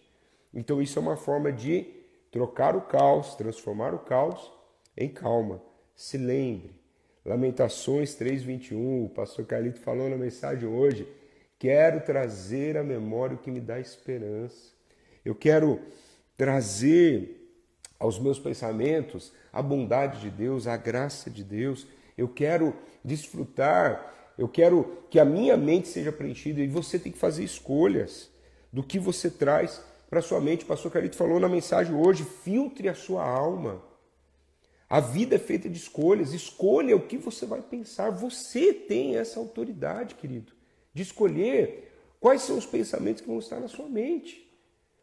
Então, 0.54 0.80
isso 0.80 0.98
é 0.98 1.02
uma 1.02 1.16
forma 1.16 1.52
de 1.52 1.86
trocar 2.30 2.74
o 2.74 2.82
caos, 2.82 3.34
transformar 3.34 3.94
o 3.94 3.98
caos 3.98 4.50
em 4.96 5.08
calma. 5.08 5.62
Se 5.94 6.16
lembre. 6.16 6.79
Lamentações 7.24 8.14
3:21, 8.14 9.04
o 9.04 9.08
pastor 9.10 9.44
Carlito 9.44 9.80
falou 9.80 10.08
na 10.08 10.16
mensagem 10.16 10.66
hoje, 10.66 11.06
quero 11.58 12.00
trazer 12.00 12.78
à 12.78 12.82
memória 12.82 13.36
o 13.36 13.38
que 13.38 13.50
me 13.50 13.60
dá 13.60 13.78
esperança. 13.78 14.72
Eu 15.22 15.34
quero 15.34 15.80
trazer 16.36 17.36
aos 17.98 18.18
meus 18.18 18.38
pensamentos 18.38 19.32
a 19.52 19.60
bondade 19.60 20.20
de 20.20 20.30
Deus, 20.30 20.66
a 20.66 20.76
graça 20.78 21.28
de 21.28 21.44
Deus. 21.44 21.86
Eu 22.16 22.26
quero 22.26 22.74
desfrutar, 23.04 24.32
eu 24.38 24.48
quero 24.48 25.04
que 25.10 25.20
a 25.20 25.24
minha 25.24 25.58
mente 25.58 25.88
seja 25.88 26.10
preenchida 26.10 26.60
e 26.60 26.66
você 26.66 26.98
tem 26.98 27.12
que 27.12 27.18
fazer 27.18 27.44
escolhas 27.44 28.30
do 28.72 28.82
que 28.82 28.98
você 28.98 29.28
traz 29.28 29.84
para 30.08 30.22
sua 30.22 30.40
mente. 30.40 30.64
O 30.64 30.68
pastor 30.68 30.90
Carito 30.90 31.16
falou 31.16 31.38
na 31.38 31.50
mensagem 31.50 31.94
hoje: 31.94 32.24
filtre 32.24 32.88
a 32.88 32.94
sua 32.94 33.22
alma. 33.22 33.89
A 34.90 34.98
vida 34.98 35.36
é 35.36 35.38
feita 35.38 35.70
de 35.70 35.78
escolhas. 35.78 36.32
Escolha 36.32 36.96
o 36.96 37.06
que 37.06 37.16
você 37.16 37.46
vai 37.46 37.62
pensar. 37.62 38.10
Você 38.10 38.74
tem 38.74 39.16
essa 39.16 39.38
autoridade, 39.38 40.16
querido, 40.16 40.52
de 40.92 41.04
escolher 41.04 41.94
quais 42.18 42.42
são 42.42 42.58
os 42.58 42.66
pensamentos 42.66 43.22
que 43.22 43.28
vão 43.28 43.38
estar 43.38 43.60
na 43.60 43.68
sua 43.68 43.88
mente. 43.88 44.52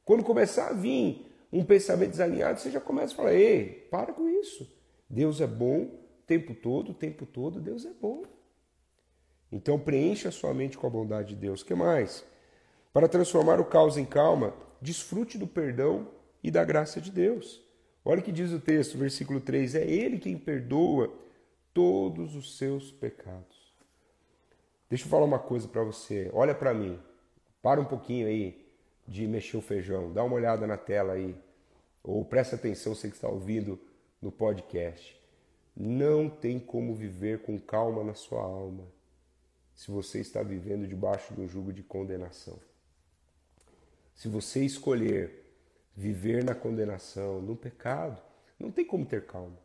Quando 0.03 0.25
começar 0.25 0.67
a 0.67 0.73
vir 0.73 1.25
um 1.53 1.63
pensamento 1.63 2.11
desalinhado, 2.11 2.59
você 2.59 2.69
já 2.69 2.81
começa 2.81 3.13
a 3.13 3.15
falar: 3.15 3.33
ei, 3.33 3.87
para 3.89 4.11
com 4.11 4.27
isso. 4.27 4.69
Deus 5.09 5.39
é 5.39 5.47
bom 5.47 5.83
o 5.83 5.99
tempo 6.27 6.53
todo, 6.53 6.91
o 6.91 6.93
tempo 6.93 7.25
todo, 7.25 7.61
Deus 7.61 7.85
é 7.85 7.93
bom. 7.93 8.23
Então 9.49 9.79
preencha 9.79 10.27
a 10.27 10.33
sua 10.33 10.53
mente 10.53 10.77
com 10.77 10.85
a 10.85 10.89
bondade 10.89 11.29
de 11.29 11.35
Deus. 11.35 11.63
Que 11.63 11.73
mais? 11.73 12.25
Para 12.91 13.07
transformar 13.07 13.61
o 13.61 13.65
caos 13.65 13.95
em 13.95 14.03
calma, 14.03 14.53
desfrute 14.81 15.37
do 15.37 15.47
perdão 15.47 16.09
e 16.43 16.51
da 16.51 16.65
graça 16.65 16.99
de 16.99 17.09
Deus. 17.09 17.65
Olha 18.09 18.21
o 18.21 18.23
que 18.23 18.31
diz 18.31 18.53
o 18.53 18.59
texto, 18.61 18.97
versículo 18.97 19.41
3: 19.41 19.75
É 19.75 19.85
Ele 19.85 20.17
quem 20.17 20.37
perdoa 20.37 21.13
todos 21.73 22.37
os 22.37 22.57
seus 22.57 22.89
pecados. 22.89 23.75
Deixa 24.89 25.03
eu 25.03 25.09
falar 25.09 25.25
uma 25.25 25.39
coisa 25.39 25.67
para 25.67 25.83
você. 25.83 26.31
Olha 26.33 26.55
para 26.55 26.73
mim. 26.73 26.97
Para 27.61 27.81
um 27.81 27.83
pouquinho 27.83 28.25
aí 28.25 28.65
de 29.05 29.27
mexer 29.27 29.57
o 29.57 29.61
feijão. 29.61 30.13
Dá 30.13 30.23
uma 30.23 30.37
olhada 30.37 30.65
na 30.65 30.77
tela 30.77 31.13
aí. 31.13 31.35
Ou 32.01 32.23
presta 32.23 32.55
atenção, 32.55 32.95
você 32.95 33.09
que 33.09 33.15
está 33.15 33.27
ouvindo 33.27 33.77
no 34.21 34.31
podcast. 34.31 35.21
Não 35.75 36.29
tem 36.29 36.61
como 36.61 36.95
viver 36.95 37.41
com 37.41 37.59
calma 37.59 38.05
na 38.05 38.13
sua 38.13 38.41
alma 38.41 38.85
se 39.75 39.91
você 39.91 40.21
está 40.21 40.41
vivendo 40.41 40.87
debaixo 40.87 41.33
do 41.33 41.45
jugo 41.45 41.73
de 41.73 41.83
condenação. 41.83 42.57
Se 44.15 44.29
você 44.29 44.63
escolher 44.63 45.46
viver 45.97 46.43
na 46.43 46.53
condenação, 46.53 47.41
no 47.41 47.55
pecado, 47.55 48.21
não 48.59 48.71
tem 48.71 48.85
como 48.85 49.03
ter 49.03 49.25
calma. 49.25 49.57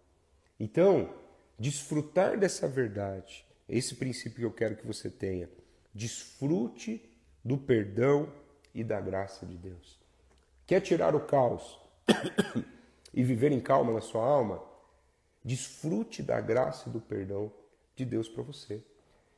Então, 0.59 1.13
desfrutar 1.59 2.39
dessa 2.39 2.67
verdade, 2.67 3.45
esse 3.69 3.95
princípio 3.97 4.39
que 4.39 4.45
eu 4.45 4.53
quero 4.53 4.77
que 4.77 4.87
você 4.87 5.11
tenha. 5.11 5.51
Desfrute 5.95 7.15
do 7.45 7.59
perdão 7.59 8.33
e 8.75 8.83
da 8.83 8.99
graça 8.99 9.45
de 9.45 9.59
Deus. 9.59 10.01
Quer 10.67 10.81
tirar 10.81 11.15
o 11.15 11.21
caos 11.21 11.79
e 13.13 13.23
viver 13.23 13.53
em 13.53 13.61
calma 13.61 13.93
na 13.93 14.01
sua 14.01 14.25
alma? 14.25 14.63
Desfrute 15.45 16.23
da 16.23 16.41
graça 16.41 16.89
e 16.89 16.93
do 16.93 17.01
perdão 17.01 17.53
de 17.95 18.07
Deus 18.07 18.27
para 18.29 18.43
você. 18.43 18.83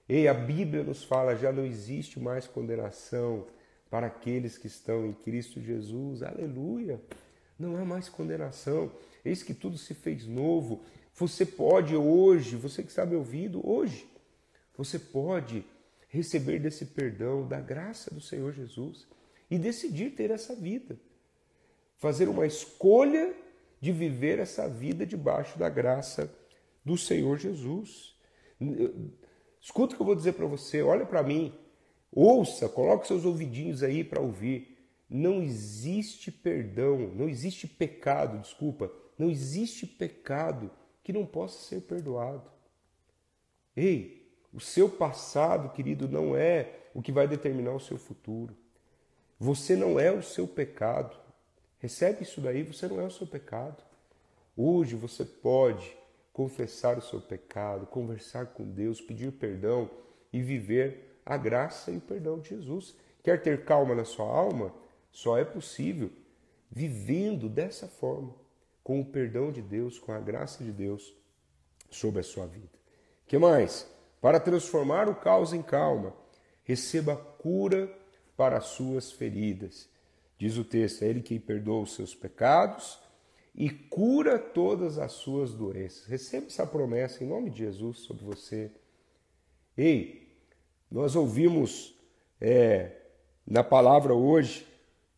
Ei, 0.09 0.29
a 0.29 0.35
Bíblia 0.35 0.85
nos 0.85 1.03
fala, 1.03 1.35
já 1.35 1.51
não 1.51 1.65
existe 1.65 2.21
mais 2.21 2.47
condenação 2.47 3.47
para 3.95 4.09
aqueles 4.09 4.59
que 4.59 4.67
estão 4.67 5.07
em 5.07 5.13
Cristo 5.13 5.61
Jesus. 5.61 6.21
Aleluia! 6.25 7.01
Não 7.57 7.77
há 7.77 7.85
mais 7.85 8.09
condenação. 8.09 8.91
Eis 9.25 9.41
que 9.41 9.55
tudo 9.55 9.79
se 9.79 9.95
fez 9.95 10.27
novo. 10.27 10.83
Você 11.15 11.47
pode 11.47 11.95
hoje, 11.95 12.57
você 12.57 12.83
que 12.83 12.89
está 12.89 13.07
me 13.07 13.15
ouvindo, 13.15 13.65
hoje, 13.65 14.05
você 14.77 14.99
pode 14.99 15.65
receber 16.09 16.59
desse 16.59 16.87
perdão, 16.87 17.47
da 17.47 17.61
graça 17.61 18.13
do 18.13 18.21
Senhor 18.21 18.53
Jesus 18.53 19.07
e 19.49 19.57
decidir 19.57 20.11
ter 20.11 20.33
essa 20.33 20.57
vida. 20.57 20.99
Fazer 21.97 22.29
uma 22.29 22.49
escolha 22.49 23.33
de 23.81 23.93
viver 23.93 24.41
essa 24.41 24.69
vida 24.69 25.07
debaixo 25.07 25.57
da 25.57 25.69
graça 25.69 26.29
do 26.85 26.99
Senhor 26.99 27.39
Jesus. 27.39 28.17
Escuta 29.61 29.95
o 29.95 29.97
que 29.97 30.03
eu 30.03 30.07
vou 30.07 30.17
dizer 30.17 30.33
para 30.33 30.47
você, 30.47 30.83
olha 30.83 31.07
para 31.07 31.23
mim, 31.23 31.57
ouça, 32.14 32.68
coloque 32.68 33.06
seus 33.06 33.25
ouvidinhos 33.25 33.83
aí 33.83 34.04
para 34.04 34.21
ouvir. 34.21 34.78
Não 35.09 35.42
existe 35.42 36.30
perdão, 36.30 36.99
não 37.14 37.28
existe 37.28 37.66
pecado, 37.66 38.38
desculpa, 38.38 38.90
não 39.18 39.30
existe 39.30 39.87
pecado 39.87 40.71
que 41.02 41.12
não 41.12 41.26
possa 41.26 41.59
ser 41.61 41.83
perdoado. 41.83 42.50
Ei, 43.76 44.33
o 44.52 44.61
seu 44.61 44.88
passado, 44.88 45.71
querido, 45.71 46.09
não 46.09 46.37
é 46.37 46.80
o 46.94 47.02
que 47.02 47.12
vai 47.12 47.26
determinar 47.26 47.73
o 47.73 47.80
seu 47.80 47.99
futuro. 47.99 48.56
Você 49.38 49.76
não 49.76 49.99
é 49.99 50.11
o 50.12 50.23
seu 50.23 50.47
pecado. 50.47 51.16
Recebe 51.78 52.23
isso 52.23 52.40
daí, 52.40 52.62
você 52.62 52.87
não 52.87 53.00
é 53.00 53.04
o 53.04 53.11
seu 53.11 53.26
pecado. 53.26 53.83
Hoje 54.56 54.94
você 54.94 55.25
pode 55.25 55.97
confessar 56.33 56.97
o 56.97 57.02
seu 57.02 57.21
pecado, 57.21 57.87
conversar 57.87 58.47
com 58.47 58.64
Deus, 58.64 59.00
pedir 59.00 59.33
perdão 59.33 59.90
e 60.33 60.40
viver 60.40 61.13
a 61.25 61.37
graça 61.37 61.90
e 61.90 61.97
o 61.97 62.00
perdão 62.00 62.38
de 62.38 62.50
Jesus. 62.50 62.95
Quer 63.23 63.43
ter 63.43 63.64
calma 63.64 63.95
na 63.95 64.04
sua 64.04 64.26
alma? 64.26 64.73
Só 65.11 65.38
é 65.38 65.45
possível 65.45 66.11
vivendo 66.71 67.49
dessa 67.49 67.87
forma 67.87 68.35
com 68.83 69.00
o 69.00 69.04
perdão 69.04 69.50
de 69.50 69.62
Deus, 69.62 69.99
com 69.99 70.12
a 70.12 70.21
graça 70.21 70.62
de 70.62 70.73
Deus 70.73 71.14
sobre 71.90 72.21
a 72.21 72.25
sua 72.25 72.47
vida. 72.47 72.69
Que 73.26 73.38
mais? 73.38 73.88
Para 74.21 74.40
transformar 74.40 75.09
o 75.09 75.14
caos 75.14 75.52
em 75.52 75.62
calma, 75.62 76.14
receba 76.64 77.16
cura 77.16 77.90
para 78.37 78.59
as 78.59 78.66
suas 78.66 79.12
feridas. 79.12 79.88
Diz 80.38 80.57
o 80.59 80.64
texto: 80.64 81.03
é 81.03 81.09
Ele 81.09 81.22
quem 81.22 81.38
perdoa 81.38 81.83
os 81.83 81.94
seus 81.94 82.14
pecados 82.14 82.99
e 83.55 83.70
cura 83.70 84.38
todas 84.38 84.99
as 84.99 85.12
suas 85.12 85.55
doenças. 85.55 86.07
Receba 86.07 86.46
essa 86.46 86.66
promessa 86.66 87.22
em 87.22 87.27
nome 87.27 87.51
de 87.51 87.59
Jesus 87.59 87.99
sobre 87.99 88.25
você. 88.25 88.70
Ei, 89.77 90.24
nós 90.94 91.16
ouvimos 91.16 91.92
é, 92.40 92.92
na 93.44 93.64
palavra 93.64 94.14
hoje 94.14 94.64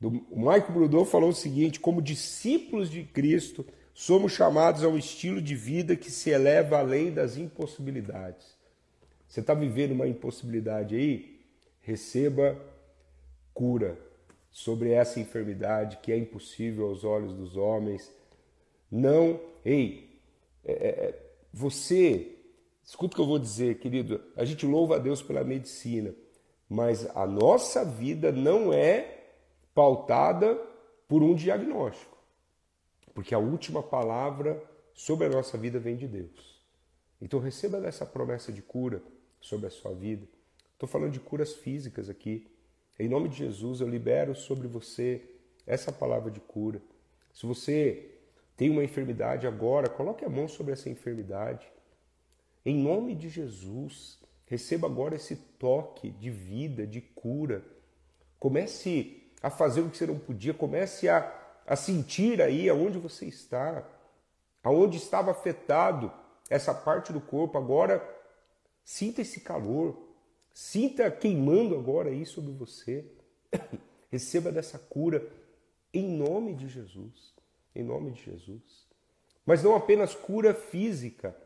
do, 0.00 0.08
o 0.30 0.38
Michael 0.38 0.72
Brudot 0.72 1.04
falou 1.04 1.28
o 1.28 1.34
seguinte: 1.34 1.78
como 1.78 2.00
discípulos 2.00 2.88
de 2.88 3.02
Cristo, 3.02 3.62
somos 3.92 4.32
chamados 4.32 4.82
a 4.82 4.88
um 4.88 4.96
estilo 4.96 5.38
de 5.38 5.54
vida 5.54 5.94
que 5.94 6.10
se 6.10 6.30
eleva 6.30 6.78
além 6.78 7.12
das 7.12 7.36
impossibilidades. 7.36 8.56
Você 9.28 9.40
está 9.40 9.52
vivendo 9.52 9.92
uma 9.92 10.08
impossibilidade 10.08 10.96
aí? 10.96 11.44
Receba 11.82 12.58
cura 13.52 13.98
sobre 14.50 14.92
essa 14.92 15.20
enfermidade 15.20 15.98
que 15.98 16.10
é 16.10 16.16
impossível 16.16 16.86
aos 16.86 17.04
olhos 17.04 17.34
dos 17.34 17.54
homens. 17.54 18.10
Não, 18.90 19.38
ei, 19.62 20.22
é, 20.64 20.72
é, 20.72 20.88
é 20.88 21.22
você, 21.52 22.35
escuta 22.86 23.14
o 23.14 23.16
que 23.16 23.20
eu 23.22 23.26
vou 23.26 23.38
dizer, 23.38 23.78
querido. 23.78 24.22
A 24.36 24.44
gente 24.44 24.64
louva 24.64 24.96
a 24.96 24.98
Deus 24.98 25.20
pela 25.20 25.44
medicina, 25.44 26.14
mas 26.68 27.04
a 27.16 27.26
nossa 27.26 27.84
vida 27.84 28.32
não 28.32 28.72
é 28.72 29.24
pautada 29.74 30.54
por 31.06 31.22
um 31.22 31.34
diagnóstico. 31.34 32.16
Porque 33.12 33.34
a 33.34 33.38
última 33.38 33.82
palavra 33.82 34.62
sobre 34.94 35.26
a 35.26 35.30
nossa 35.30 35.58
vida 35.58 35.78
vem 35.78 35.96
de 35.96 36.06
Deus. 36.06 36.62
Então 37.20 37.40
receba 37.40 37.80
dessa 37.80 38.06
promessa 38.06 38.52
de 38.52 38.62
cura 38.62 39.02
sobre 39.40 39.66
a 39.66 39.70
sua 39.70 39.92
vida. 39.92 40.26
Estou 40.72 40.88
falando 40.88 41.12
de 41.12 41.20
curas 41.20 41.54
físicas 41.54 42.08
aqui. 42.08 42.46
Em 42.98 43.08
nome 43.08 43.28
de 43.28 43.36
Jesus, 43.36 43.80
eu 43.80 43.88
libero 43.88 44.34
sobre 44.34 44.68
você 44.68 45.22
essa 45.66 45.90
palavra 45.90 46.30
de 46.30 46.40
cura. 46.40 46.80
Se 47.32 47.46
você 47.46 48.10
tem 48.56 48.70
uma 48.70 48.84
enfermidade 48.84 49.46
agora, 49.46 49.88
coloque 49.88 50.24
a 50.24 50.28
mão 50.28 50.48
sobre 50.48 50.72
essa 50.72 50.88
enfermidade. 50.88 51.66
Em 52.68 52.76
nome 52.76 53.14
de 53.14 53.28
Jesus, 53.28 54.18
receba 54.44 54.88
agora 54.88 55.14
esse 55.14 55.36
toque 55.36 56.10
de 56.10 56.28
vida, 56.28 56.84
de 56.84 57.00
cura. 57.00 57.64
Comece 58.40 59.22
a 59.40 59.48
fazer 59.48 59.82
o 59.82 59.88
que 59.88 59.96
você 59.96 60.04
não 60.04 60.18
podia, 60.18 60.52
comece 60.52 61.08
a, 61.08 61.32
a 61.64 61.76
sentir 61.76 62.42
aí 62.42 62.68
aonde 62.68 62.98
você 62.98 63.24
está, 63.24 63.88
aonde 64.64 64.96
estava 64.96 65.30
afetado 65.30 66.12
essa 66.50 66.74
parte 66.74 67.12
do 67.12 67.20
corpo, 67.20 67.56
agora 67.56 68.04
sinta 68.84 69.22
esse 69.22 69.42
calor, 69.42 69.96
sinta 70.52 71.08
queimando 71.08 71.76
agora 71.76 72.10
aí 72.10 72.26
sobre 72.26 72.50
você. 72.50 73.04
Receba 74.10 74.50
dessa 74.50 74.76
cura 74.76 75.24
em 75.94 76.08
nome 76.08 76.52
de 76.52 76.66
Jesus, 76.66 77.32
em 77.72 77.84
nome 77.84 78.10
de 78.10 78.24
Jesus. 78.24 78.88
Mas 79.44 79.62
não 79.62 79.76
apenas 79.76 80.16
cura 80.16 80.52
física, 80.52 81.45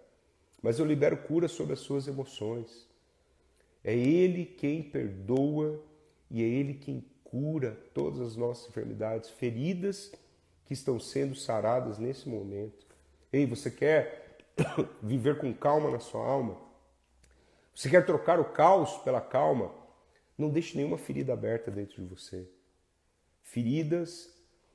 mas 0.62 0.78
eu 0.78 0.86
libero 0.86 1.16
cura 1.16 1.48
sobre 1.48 1.72
as 1.72 1.80
suas 1.80 2.06
emoções. 2.06 2.88
É 3.82 3.94
Ele 3.94 4.44
quem 4.44 4.82
perdoa 4.82 5.82
e 6.30 6.42
é 6.42 6.46
Ele 6.46 6.74
quem 6.74 7.04
cura 7.24 7.78
todas 7.94 8.20
as 8.20 8.36
nossas 8.36 8.68
enfermidades, 8.68 9.30
feridas 9.30 10.12
que 10.66 10.74
estão 10.74 10.98
sendo 10.98 11.34
saradas 11.34 11.98
nesse 11.98 12.28
momento. 12.28 12.86
Ei, 13.32 13.46
você 13.46 13.70
quer 13.70 14.38
viver 15.02 15.38
com 15.38 15.52
calma 15.54 15.90
na 15.90 16.00
sua 16.00 16.24
alma? 16.26 16.60
Você 17.74 17.88
quer 17.88 18.04
trocar 18.04 18.38
o 18.38 18.52
caos 18.52 18.98
pela 18.98 19.20
calma? 19.20 19.72
Não 20.36 20.50
deixe 20.50 20.76
nenhuma 20.76 20.98
ferida 20.98 21.32
aberta 21.32 21.70
dentro 21.70 22.02
de 22.02 22.14
você. 22.14 22.48
Feridas, 23.42 24.32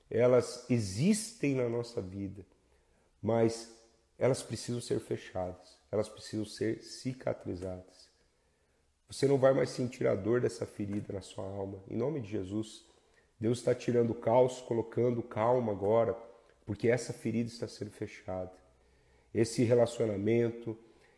elas 0.09 0.65
existem 0.69 1.55
na 1.55 1.67
nossa 1.69 2.01
vida, 2.01 2.45
mas 3.21 3.73
elas 4.17 4.41
precisam 4.41 4.81
ser 4.81 4.99
fechadas, 4.99 5.77
elas 5.91 6.09
precisam 6.09 6.45
ser 6.45 6.83
cicatrizadas. 6.83 8.09
Você 9.07 9.27
não 9.27 9.37
vai 9.37 9.53
mais 9.53 9.69
sentir 9.69 10.07
a 10.07 10.15
dor 10.15 10.41
dessa 10.41 10.65
ferida 10.65 11.13
na 11.13 11.21
sua 11.21 11.45
alma. 11.45 11.83
Em 11.87 11.95
nome 11.95 12.21
de 12.21 12.29
Jesus, 12.29 12.85
Deus 13.39 13.59
está 13.59 13.75
tirando 13.75 14.11
o 14.11 14.15
caos, 14.15 14.61
colocando 14.61 15.21
calma 15.21 15.71
agora, 15.71 16.17
porque 16.65 16.87
essa 16.87 17.13
ferida 17.13 17.49
está 17.49 17.67
sendo 17.67 17.91
fechada. 17.91 18.51
Esse 19.33 19.63
relacionamento, 19.63 20.77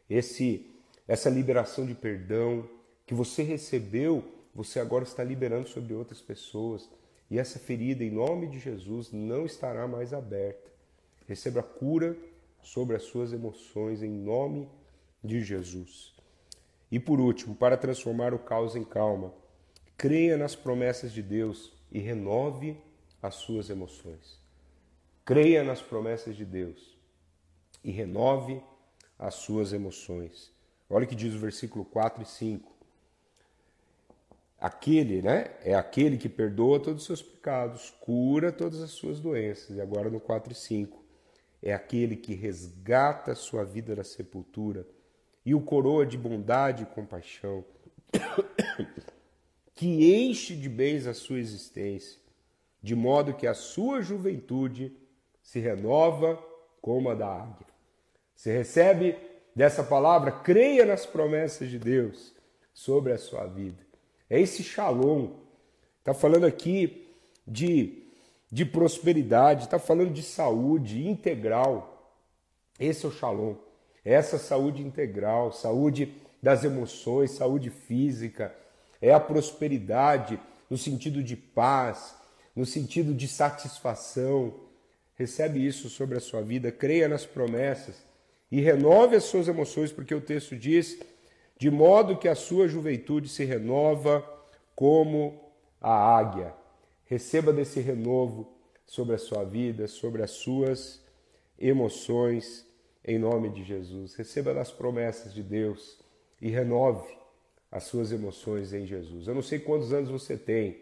esse 0.10 0.74
essa 1.08 1.30
liberação 1.30 1.86
de 1.86 1.96
perdão 1.96 2.70
que 3.06 3.14
você 3.14 3.42
recebeu, 3.42 4.24
você 4.54 4.80
agora 4.80 5.06
está 5.06 5.24
liberando 5.24 5.70
sobre 5.70 5.94
outras 5.94 6.22
pessoas. 6.22 6.90
E 7.32 7.40
essa 7.40 7.58
ferida, 7.58 8.04
em 8.04 8.12
nome 8.12 8.48
de 8.48 8.60
Jesus, 8.60 9.12
não 9.12 9.46
estará 9.46 9.88
mais 9.88 10.14
aberta. 10.14 10.70
Receba 11.26 11.64
cura 11.64 12.18
sobre 12.68 12.96
as 12.96 13.04
suas 13.04 13.32
emoções, 13.32 14.04
em 14.04 14.10
nome 14.10 14.70
de 15.24 15.42
Jesus. 15.42 16.14
E 16.92 17.00
por 17.00 17.20
último, 17.20 17.56
para 17.56 17.78
transformar 17.78 18.34
o 18.34 18.40
caos 18.40 18.76
em 18.76 18.84
calma, 18.84 19.34
creia 19.98 20.38
nas 20.38 20.56
promessas 20.56 21.12
de 21.12 21.22
Deus 21.22 21.72
e 21.92 22.00
renove 22.00 22.78
as 23.22 23.36
suas 23.36 23.70
emoções. 23.70 24.40
Creia 25.24 25.64
nas 25.64 25.82
promessas 25.82 26.36
de 26.36 26.46
Deus 26.46 26.98
e 27.84 27.92
renove 27.92 28.62
as 29.18 29.36
suas 29.36 29.72
emoções. 29.72 30.52
Olha 30.90 31.06
o 31.06 31.08
que 31.08 31.16
diz 31.16 31.34
o 31.34 31.40
versículo 31.40 31.86
4 31.86 32.24
e 32.24 32.26
5. 32.26 32.76
Aquele, 34.60 35.22
né? 35.22 35.52
É 35.64 35.74
aquele 35.74 36.18
que 36.18 36.30
perdoa 36.30 36.80
todos 36.80 37.02
os 37.02 37.08
seus 37.08 37.22
pecados, 37.22 37.94
cura 38.02 38.52
todas 38.52 38.82
as 38.82 38.92
suas 38.92 39.20
doenças. 39.20 39.78
E 39.78 39.82
agora 39.82 40.10
no 40.10 40.20
4 40.20 40.52
e 40.52 40.56
5. 40.56 41.07
É 41.62 41.74
aquele 41.74 42.16
que 42.16 42.34
resgata 42.34 43.34
sua 43.36 43.64
vida 43.64 43.96
da 43.96 44.04
sepultura 44.04 44.88
e 45.46 45.56
o 45.56 45.62
coroa 45.62 46.06
de 46.06 46.18
bondade 46.18 46.84
e 46.84 46.86
compaixão, 46.86 47.64
que 49.74 50.14
enche 50.14 50.56
de 50.56 50.68
bens 50.68 51.08
a 51.08 51.14
sua 51.14 51.40
existência, 51.40 52.20
de 52.82 52.96
modo 52.96 53.34
que 53.34 53.48
a 53.48 53.54
sua 53.54 54.02
juventude 54.02 54.96
se 55.42 55.60
renova 55.60 56.38
como 56.82 57.10
a 57.10 57.16
da 57.16 57.28
águia. 57.28 57.68
Você 58.36 58.56
recebe 58.56 59.18
dessa 59.56 59.84
palavra, 59.84 60.32
creia 60.32 60.86
nas 60.86 61.06
promessas 61.06 61.70
de 61.70 61.80
Deus 61.80 62.36
sobre 62.74 63.12
a 63.12 63.18
sua 63.18 63.48
vida. 63.48 63.88
É 64.30 64.40
esse 64.40 64.62
shalom. 64.62 65.32
Está 66.00 66.14
falando 66.14 66.46
aqui 66.46 67.08
de, 67.46 68.07
de 68.52 68.66
prosperidade, 68.66 69.66
está 69.66 69.78
falando 69.78 70.12
de 70.12 70.24
saúde 70.24 71.08
integral. 71.08 72.16
Esse 72.80 73.06
é 73.06 73.10
o 73.10 73.12
shalom. 73.12 73.56
Essa 74.04 74.38
saúde 74.38 74.82
integral, 74.82 75.52
saúde 75.52 76.14
das 76.42 76.64
emoções, 76.64 77.32
saúde 77.32 77.70
física, 77.70 78.56
é 79.02 79.14
a 79.14 79.20
prosperidade 79.20 80.40
no 80.70 80.78
sentido 80.78 81.22
de 81.22 81.36
paz, 81.36 82.16
no 82.56 82.66
sentido 82.66 83.14
de 83.14 83.28
satisfação. 83.28 84.54
Recebe 85.16 85.66
isso 85.66 85.90
sobre 85.90 86.18
a 86.18 86.22
sua 86.22 86.42
vida, 86.42 86.72
creia 86.72 87.08
nas 87.08 87.26
promessas 87.26 87.96
e 88.52 88.62
renove 88.62 89.16
as 89.16 89.26
suas 89.26 89.48
emoções, 89.48 89.92
porque 89.92 90.16
o 90.16 90.22
texto 90.22 90.56
diz 90.56 90.98
de 91.58 91.72
modo 91.72 92.18
que 92.18 92.28
a 92.28 92.36
sua 92.36 92.68
juventude 92.68 93.28
se 93.28 93.44
renova 93.44 94.24
como 94.76 95.52
a 95.82 95.92
águia. 95.92 96.54
Receba 97.08 97.54
desse 97.54 97.80
renovo 97.80 98.54
sobre 98.86 99.16
a 99.16 99.18
sua 99.18 99.44
vida, 99.44 99.88
sobre 99.88 100.22
as 100.22 100.32
suas 100.32 101.02
emoções, 101.58 102.66
em 103.04 103.18
nome 103.18 103.50
de 103.50 103.64
Jesus. 103.64 104.16
Receba 104.16 104.54
das 104.54 104.72
promessas 104.72 105.34
de 105.34 105.42
Deus 105.42 106.00
e 106.42 106.50
renove 106.50 107.18
as 107.72 107.84
suas 107.84 108.12
emoções 108.12 108.74
em 108.74 108.86
Jesus. 108.86 109.28
Eu 109.28 109.36
não 109.36 109.42
sei 109.42 109.60
quantos 109.60 109.94
anos 109.94 110.10
você 110.10 110.38
tem, 110.38 110.82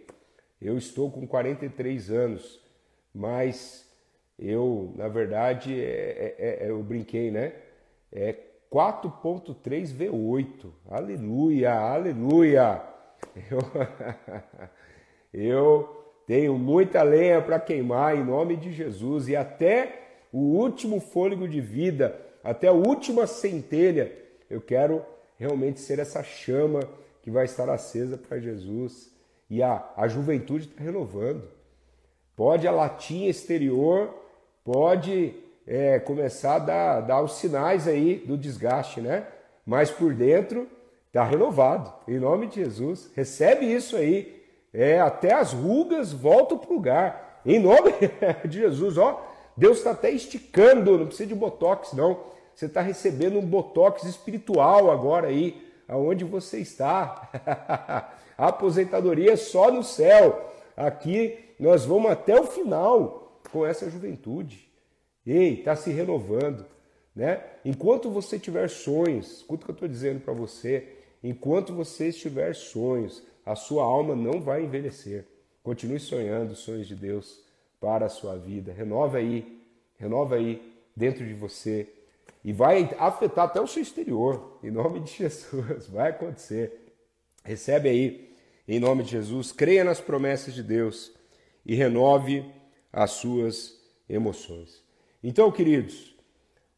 eu 0.61 0.77
estou 0.77 1.11
com 1.11 1.27
43 1.27 2.09
anos, 2.09 2.59
mas 3.13 3.85
eu, 4.37 4.93
na 4.95 5.07
verdade, 5.07 5.79
é, 5.79 6.35
é, 6.37 6.65
é, 6.65 6.69
eu 6.69 6.81
brinquei, 6.81 7.29
né? 7.29 7.53
É 8.11 8.35
4.3 8.71 9.93
V8. 9.93 10.71
Aleluia, 10.89 11.73
aleluia. 11.73 12.81
Eu, 13.49 13.59
eu 15.33 16.04
tenho 16.27 16.57
muita 16.57 17.03
lenha 17.03 17.41
para 17.41 17.59
queimar 17.59 18.17
em 18.17 18.23
nome 18.23 18.55
de 18.55 18.71
Jesus 18.71 19.27
e 19.27 19.35
até 19.35 20.01
o 20.31 20.39
último 20.39 20.99
fôlego 20.99 21.47
de 21.47 21.61
vida, 21.61 22.19
até 22.43 22.67
a 22.67 22.73
última 22.73 23.25
centelha, 23.27 24.11
eu 24.49 24.59
quero 24.59 25.05
realmente 25.37 25.79
ser 25.79 25.99
essa 25.99 26.23
chama 26.23 26.81
que 27.21 27.31
vai 27.31 27.45
estar 27.45 27.69
acesa 27.69 28.17
para 28.17 28.39
Jesus. 28.39 29.11
E 29.49 29.61
a, 29.61 29.83
a 29.95 30.07
juventude 30.07 30.67
está 30.67 30.83
renovando. 30.83 31.47
Pode 32.35 32.67
a 32.67 32.71
latinha 32.71 33.29
exterior, 33.29 34.13
pode 34.63 35.33
é, 35.65 35.99
começar 35.99 36.55
a 36.55 36.59
dar, 36.59 37.01
dar 37.01 37.21
os 37.21 37.33
sinais 37.33 37.87
aí 37.87 38.17
do 38.17 38.37
desgaste, 38.37 38.99
né? 38.99 39.27
Mas 39.65 39.89
por 39.89 40.13
dentro 40.13 40.67
está 41.07 41.23
renovado, 41.23 41.93
em 42.07 42.19
nome 42.19 42.47
de 42.47 42.55
Jesus. 42.55 43.09
Recebe 43.15 43.65
isso 43.65 43.95
aí. 43.95 44.34
É, 44.77 44.99
até 44.99 45.33
as 45.33 45.53
rugas 45.53 46.11
voltam 46.11 46.57
para 46.57 46.69
o 46.69 46.73
lugar. 46.73 47.41
Em 47.45 47.59
nome 47.59 47.93
de 48.45 48.59
Jesus, 48.59 48.97
ó. 48.97 49.25
Deus 49.55 49.77
está 49.77 49.91
até 49.91 50.11
esticando, 50.11 50.97
não 50.97 51.07
precisa 51.07 51.29
de 51.29 51.33
botox, 51.33 51.93
não. 51.93 52.19
Você 52.53 52.65
está 52.65 52.81
recebendo 52.81 53.39
um 53.39 53.45
botox 53.45 54.03
espiritual 54.03 54.91
agora 54.91 55.27
aí, 55.27 55.65
aonde 55.87 56.25
você 56.25 56.59
está. 56.59 57.29
A 58.37 58.47
aposentadoria 58.49 59.31
é 59.31 59.37
só 59.37 59.71
no 59.71 59.81
céu. 59.81 60.51
Aqui 60.75 61.39
nós 61.57 61.85
vamos 61.85 62.11
até 62.11 62.37
o 62.37 62.45
final 62.45 63.39
com 63.53 63.65
essa 63.65 63.89
juventude. 63.89 64.69
Ei, 65.25 65.59
está 65.59 65.73
se 65.77 65.89
renovando. 65.89 66.65
Né? 67.15 67.41
Enquanto 67.63 68.09
você 68.09 68.37
tiver 68.37 68.69
sonhos, 68.69 69.37
escuta 69.37 69.63
o 69.63 69.65
que 69.67 69.71
eu 69.71 69.75
estou 69.75 69.87
dizendo 69.87 70.19
para 70.19 70.33
você, 70.33 70.89
enquanto 71.23 71.73
você 71.73 72.09
estiver 72.09 72.53
sonhos, 72.53 73.23
a 73.45 73.55
sua 73.55 73.83
alma 73.83 74.15
não 74.15 74.41
vai 74.41 74.63
envelhecer. 74.63 75.27
Continue 75.61 75.99
sonhando 75.99 76.53
os 76.53 76.59
sonhos 76.59 76.87
de 76.87 76.95
Deus 76.95 77.43
para 77.79 78.07
a 78.07 78.09
sua 78.09 78.35
vida. 78.37 78.73
Renova 78.73 79.17
aí, 79.17 79.61
renova 79.97 80.35
aí 80.35 80.73
dentro 80.95 81.25
de 81.25 81.33
você 81.33 81.87
e 82.43 82.51
vai 82.51 82.95
afetar 82.97 83.45
até 83.45 83.61
o 83.61 83.67
seu 83.67 83.83
exterior. 83.83 84.59
Em 84.63 84.71
nome 84.71 84.99
de 84.99 85.11
Jesus, 85.17 85.87
vai 85.87 86.09
acontecer. 86.09 86.93
Recebe 87.43 87.89
aí, 87.89 88.35
em 88.67 88.79
nome 88.79 89.03
de 89.03 89.11
Jesus, 89.11 89.51
creia 89.51 89.83
nas 89.83 90.01
promessas 90.01 90.53
de 90.53 90.63
Deus 90.63 91.11
e 91.65 91.75
renove 91.75 92.45
as 92.91 93.11
suas 93.11 93.79
emoções. 94.09 94.83
Então, 95.23 95.51
queridos, 95.51 96.15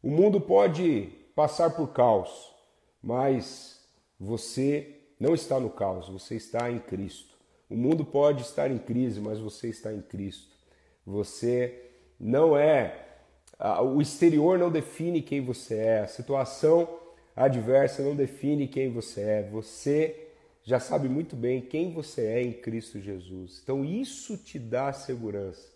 o 0.01 0.09
mundo 0.09 0.39
pode 0.41 1.09
passar 1.35 1.69
por 1.69 1.93
caos, 1.93 2.53
mas 3.01 3.85
você 4.19 4.96
não 5.19 5.33
está 5.33 5.59
no 5.59 5.69
caos, 5.69 6.07
você 6.09 6.35
está 6.35 6.69
em 6.71 6.79
Cristo. 6.79 7.35
O 7.69 7.75
mundo 7.75 8.05
pode 8.05 8.43
estar 8.43 8.71
em 8.71 8.77
crise, 8.77 9.19
mas 9.19 9.39
você 9.39 9.67
está 9.67 9.93
em 9.93 10.01
Cristo. 10.01 10.55
Você 11.05 11.91
não 12.19 12.57
é. 12.57 13.05
O 13.93 14.01
exterior 14.01 14.57
não 14.57 14.71
define 14.71 15.21
quem 15.21 15.41
você 15.41 15.75
é, 15.75 15.99
a 16.01 16.07
situação 16.07 16.87
adversa 17.37 18.01
não 18.01 18.15
define 18.15 18.67
quem 18.67 18.91
você 18.91 19.21
é. 19.21 19.43
Você 19.51 20.27
já 20.63 20.79
sabe 20.79 21.07
muito 21.07 21.35
bem 21.35 21.61
quem 21.61 21.91
você 21.93 22.25
é 22.25 22.41
em 22.41 22.51
Cristo 22.51 22.99
Jesus. 22.99 23.61
Então, 23.63 23.85
isso 23.85 24.35
te 24.35 24.57
dá 24.57 24.91
segurança 24.91 25.69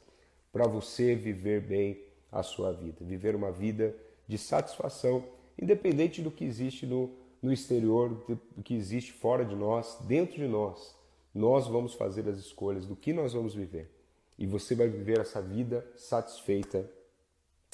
para 0.51 0.67
você 0.67 1.15
viver 1.15 1.61
bem 1.61 2.01
a 2.31 2.41
sua 2.41 2.73
vida, 2.73 2.97
viver 3.01 3.35
uma 3.35 3.51
vida 3.51 3.95
de 4.27 4.37
satisfação, 4.37 5.23
independente 5.61 6.21
do 6.21 6.31
que 6.31 6.43
existe 6.43 6.85
no, 6.85 7.11
no 7.41 7.51
exterior, 7.51 8.23
que 8.63 8.75
existe 8.75 9.11
fora 9.11 9.43
de 9.43 9.55
nós, 9.55 9.97
dentro 10.01 10.35
de 10.35 10.47
nós. 10.47 10.95
Nós 11.33 11.67
vamos 11.67 11.93
fazer 11.93 12.27
as 12.27 12.37
escolhas 12.37 12.85
do 12.85 12.95
que 12.95 13.13
nós 13.13 13.33
vamos 13.33 13.55
viver. 13.55 13.89
E 14.37 14.45
você 14.45 14.75
vai 14.75 14.87
viver 14.87 15.19
essa 15.19 15.41
vida 15.41 15.85
satisfeita 15.95 16.89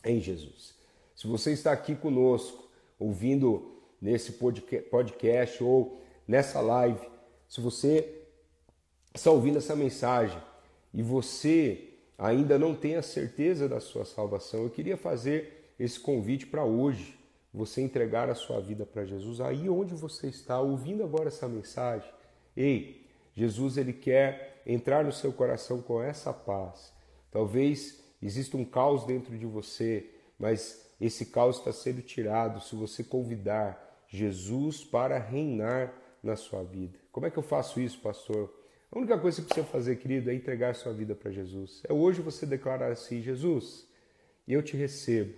em 0.03 0.19
Jesus. 0.19 0.75
Se 1.15 1.27
você 1.27 1.51
está 1.51 1.71
aqui 1.71 1.95
conosco, 1.95 2.69
ouvindo 2.99 3.75
nesse 4.01 4.33
podcast 4.33 5.63
ou 5.63 6.01
nessa 6.27 6.61
live, 6.61 7.07
se 7.47 7.59
você 7.59 8.21
está 9.13 9.31
ouvindo 9.31 9.57
essa 9.57 9.75
mensagem 9.75 10.41
e 10.93 11.01
você 11.01 11.93
ainda 12.17 12.57
não 12.57 12.75
tem 12.75 12.95
a 12.95 13.01
certeza 13.01 13.67
da 13.67 13.79
sua 13.79 14.05
salvação, 14.05 14.63
eu 14.63 14.69
queria 14.69 14.97
fazer 14.97 15.71
esse 15.79 15.99
convite 15.99 16.45
para 16.45 16.63
hoje, 16.63 17.16
você 17.57 17.81
entregar 17.81 18.29
a 18.29 18.35
sua 18.35 18.61
vida 18.61 18.85
para 18.85 19.03
Jesus 19.03 19.41
aí 19.41 19.69
onde 19.69 19.93
você 19.95 20.27
está 20.27 20.61
ouvindo 20.61 21.03
agora 21.03 21.27
essa 21.27 21.47
mensagem. 21.47 22.09
Ei, 22.55 23.05
Jesus 23.33 23.77
ele 23.77 23.93
quer 23.93 24.61
entrar 24.65 25.03
no 25.03 25.11
seu 25.11 25.33
coração 25.33 25.81
com 25.81 26.01
essa 26.01 26.31
paz. 26.31 26.93
Talvez 27.31 28.03
exista 28.21 28.55
um 28.55 28.65
caos 28.65 29.05
dentro 29.05 29.37
de 29.37 29.45
você, 29.45 30.09
mas 30.39 30.87
esse 30.99 31.27
caos 31.27 31.57
está 31.57 31.71
sendo 31.71 32.01
tirado 32.01 32.61
se 32.61 32.75
você 32.75 33.03
convidar 33.03 34.05
Jesus 34.07 34.83
para 34.83 35.19
reinar 35.19 35.93
na 36.23 36.35
sua 36.35 36.63
vida. 36.63 36.97
Como 37.11 37.25
é 37.25 37.31
que 37.31 37.37
eu 37.37 37.43
faço 37.43 37.79
isso, 37.79 37.99
pastor? 37.99 38.53
A 38.91 38.97
única 38.97 39.17
coisa 39.19 39.41
que 39.41 39.47
você 39.47 39.53
precisa 39.53 39.67
fazer, 39.67 39.95
querido, 39.97 40.29
é 40.29 40.33
entregar 40.33 40.73
sua 40.75 40.93
vida 40.93 41.13
para 41.13 41.31
Jesus. 41.31 41.83
É 41.87 41.93
hoje 41.93 42.21
você 42.21 42.45
declarar 42.45 42.91
assim: 42.91 43.21
Jesus, 43.21 43.87
eu 44.47 44.63
te 44.63 44.77
recebo 44.77 45.33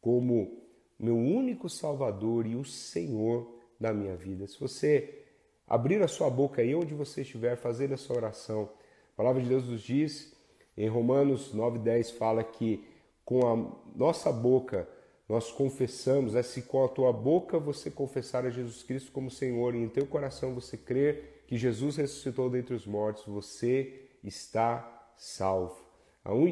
como 0.00 0.61
meu 1.02 1.16
único 1.16 1.68
Salvador 1.68 2.46
e 2.46 2.54
o 2.54 2.64
Senhor 2.64 3.58
da 3.78 3.92
minha 3.92 4.16
vida. 4.16 4.46
Se 4.46 4.58
você 4.60 5.24
abrir 5.66 6.00
a 6.00 6.06
sua 6.06 6.30
boca 6.30 6.62
aí 6.62 6.74
onde 6.74 6.94
você 6.94 7.22
estiver 7.22 7.56
fazendo 7.56 7.94
essa 7.94 8.12
oração, 8.12 8.70
a 9.12 9.16
palavra 9.16 9.42
de 9.42 9.48
Deus 9.48 9.68
nos 9.68 9.82
diz, 9.82 10.32
em 10.76 10.88
Romanos 10.88 11.52
9,10 11.52 12.12
fala 12.12 12.44
que 12.44 12.86
com 13.24 13.46
a 13.46 13.96
nossa 13.96 14.30
boca 14.30 14.88
nós 15.28 15.50
confessamos, 15.50 16.34
é 16.34 16.42
se 16.42 16.62
com 16.62 16.84
a 16.84 16.88
tua 16.88 17.12
boca 17.12 17.58
você 17.58 17.90
confessar 17.90 18.46
a 18.46 18.50
Jesus 18.50 18.82
Cristo 18.82 19.10
como 19.10 19.30
Senhor 19.30 19.74
e 19.74 19.78
em 19.78 19.88
teu 19.88 20.06
coração 20.06 20.54
você 20.54 20.76
crer 20.76 21.44
que 21.46 21.56
Jesus 21.56 21.96
ressuscitou 21.96 22.48
dentre 22.48 22.74
os 22.74 22.86
mortos, 22.86 23.24
você 23.26 24.08
está 24.22 25.10
salvo. 25.16 25.76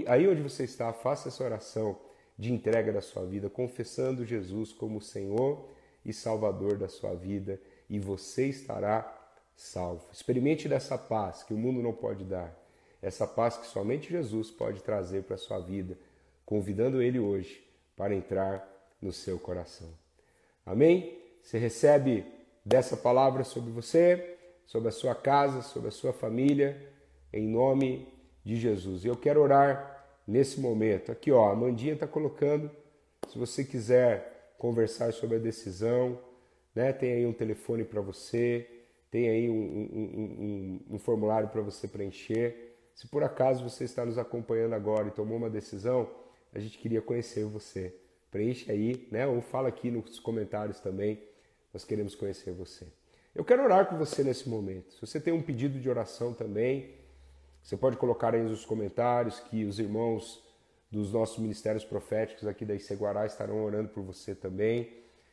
Aí 0.07 0.27
onde 0.29 0.43
você 0.43 0.65
está, 0.65 0.93
faça 0.93 1.29
essa 1.29 1.45
oração. 1.45 1.97
De 2.41 2.51
entrega 2.51 2.91
da 2.91 3.03
sua 3.03 3.27
vida, 3.27 3.51
confessando 3.51 4.25
Jesus 4.25 4.73
como 4.73 4.99
Senhor 4.99 5.69
e 6.03 6.11
Salvador 6.11 6.79
da 6.79 6.89
sua 6.89 7.15
vida, 7.15 7.61
e 7.89 7.99
você 7.99 8.47
estará 8.47 9.15
salvo. 9.55 10.07
Experimente 10.11 10.67
dessa 10.67 10.97
paz 10.97 11.43
que 11.43 11.53
o 11.53 11.59
mundo 11.59 11.83
não 11.83 11.93
pode 11.93 12.25
dar, 12.25 12.59
essa 13.03 13.27
paz 13.27 13.59
que 13.59 13.67
somente 13.67 14.11
Jesus 14.11 14.51
pode 14.51 14.83
trazer 14.83 15.25
para 15.25 15.35
a 15.35 15.39
sua 15.39 15.59
vida, 15.59 15.99
convidando 16.47 17.03
Ele 17.03 17.19
hoje 17.19 17.63
para 17.95 18.15
entrar 18.15 18.67
no 19.03 19.13
seu 19.13 19.39
coração. 19.39 19.91
Amém? 20.65 21.19
Você 21.43 21.59
recebe 21.59 22.25
dessa 22.65 22.97
palavra 22.97 23.45
sobre 23.45 23.71
você, 23.71 24.39
sobre 24.65 24.89
a 24.89 24.93
sua 24.93 25.15
casa, 25.15 25.61
sobre 25.61 25.89
a 25.89 25.93
sua 25.93 26.15
família, 26.15 26.91
em 27.31 27.47
nome 27.47 28.09
de 28.43 28.57
Jesus. 28.57 29.05
E 29.05 29.09
eu 29.09 29.17
quero 29.17 29.43
orar 29.43 29.90
nesse 30.31 30.61
momento. 30.61 31.11
Aqui, 31.11 31.33
ó, 31.33 31.51
a 31.51 31.57
Mandinha 31.57 31.95
está 31.95 32.07
colocando. 32.07 32.71
Se 33.29 33.37
você 33.37 33.65
quiser 33.65 34.55
conversar 34.57 35.13
sobre 35.13 35.37
a 35.37 35.41
decisão, 35.41 36.19
né, 36.75 36.93
tem 36.93 37.13
aí 37.13 37.27
um 37.27 37.33
telefone 37.33 37.85
para 37.85 38.01
você, 38.01 38.67
tem 39.11 39.29
aí 39.29 39.51
um, 39.51 39.55
um, 39.55 40.81
um, 40.89 40.95
um 40.95 40.99
formulário 40.99 41.49
para 41.49 41.61
você 41.61 41.89
preencher. 41.89 42.77
Se 42.95 43.09
por 43.09 43.25
acaso 43.25 43.69
você 43.69 43.85
está 43.85 44.07
nos 44.07 44.19
acompanhando 44.19 44.75
agora 44.75 45.09
e 45.09 45.11
tomou 45.11 45.37
uma 45.37 45.51
decisão, 45.51 46.09
a 46.55 46.61
gente 46.61 46.79
queria 46.79 47.03
conhecer 47.03 47.45
você. 47.45 47.95
Preenche 48.31 48.71
aí, 48.71 49.09
né? 49.11 49.27
Ou 49.27 49.41
fala 49.41 49.69
aqui 49.69 49.91
nos 49.91 50.21
comentários 50.21 50.79
também. 50.79 51.21
Nós 51.73 51.85
queremos 51.85 52.15
conhecer 52.15 52.53
você. 52.53 52.87
Eu 53.35 53.45
quero 53.45 53.65
orar 53.65 53.87
com 53.87 53.97
você 53.97 54.23
nesse 54.23 54.49
momento. 54.49 54.93
Se 54.93 55.01
você 55.01 55.21
tem 55.21 55.33
um 55.33 55.43
pedido 55.43 55.81
de 55.81 55.89
oração 55.91 56.33
também, 56.33 57.00
você 57.63 57.77
pode 57.77 57.97
colocar 57.97 58.35
aí 58.35 58.43
nos 58.43 58.65
comentários 58.65 59.41
que 59.41 59.65
os 59.65 59.79
irmãos 59.79 60.43
dos 60.91 61.13
nossos 61.13 61.39
ministérios 61.39 61.85
proféticos 61.85 62.47
aqui 62.47 62.65
da 62.65 62.75
Iceguará 62.75 63.25
estarão 63.25 63.65
orando 63.65 63.91
por 63.91 64.03
você 64.03 64.35
também. 64.35 64.91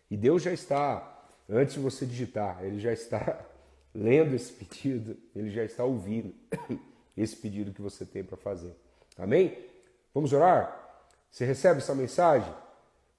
E 0.10 0.16
Deus 0.16 0.44
já 0.44 0.54
está, 0.54 1.30
antes 1.50 1.74
de 1.74 1.80
você 1.80 2.06
digitar, 2.06 2.64
Ele 2.64 2.80
já 2.80 2.94
está 2.94 3.44
lendo 3.94 4.36
esse 4.36 4.54
pedido, 4.54 5.18
Ele 5.36 5.50
já 5.50 5.64
está 5.64 5.84
ouvindo 5.84 6.34
esse 7.18 7.36
pedido 7.36 7.74
que 7.74 7.82
você 7.82 8.06
tem 8.06 8.24
para 8.24 8.38
fazer. 8.38 8.76
Amém? 9.18 9.58
Vamos 10.14 10.32
orar? 10.32 11.04
Você 11.32 11.46
recebe 11.46 11.80
essa 11.80 11.96
mensagem? 11.96 12.54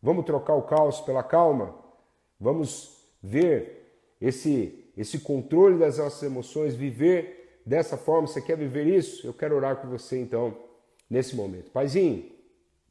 Vamos 0.00 0.24
trocar 0.24 0.54
o 0.54 0.62
caos 0.62 1.00
pela 1.00 1.24
calma? 1.24 1.74
Vamos 2.38 2.96
ver 3.20 3.78
esse, 4.20 4.92
esse 4.96 5.18
controle 5.18 5.78
das 5.78 5.98
nossas 5.98 6.22
emoções, 6.22 6.74
viver 6.74 7.37
dessa 7.68 7.96
forma. 7.98 8.26
Você 8.26 8.40
quer 8.40 8.56
viver 8.56 8.86
isso? 8.86 9.26
Eu 9.26 9.34
quero 9.34 9.54
orar 9.54 9.76
com 9.76 9.88
você 9.88 10.18
então, 10.18 10.56
nesse 11.08 11.36
momento. 11.36 11.70
Paizinho, 11.70 12.30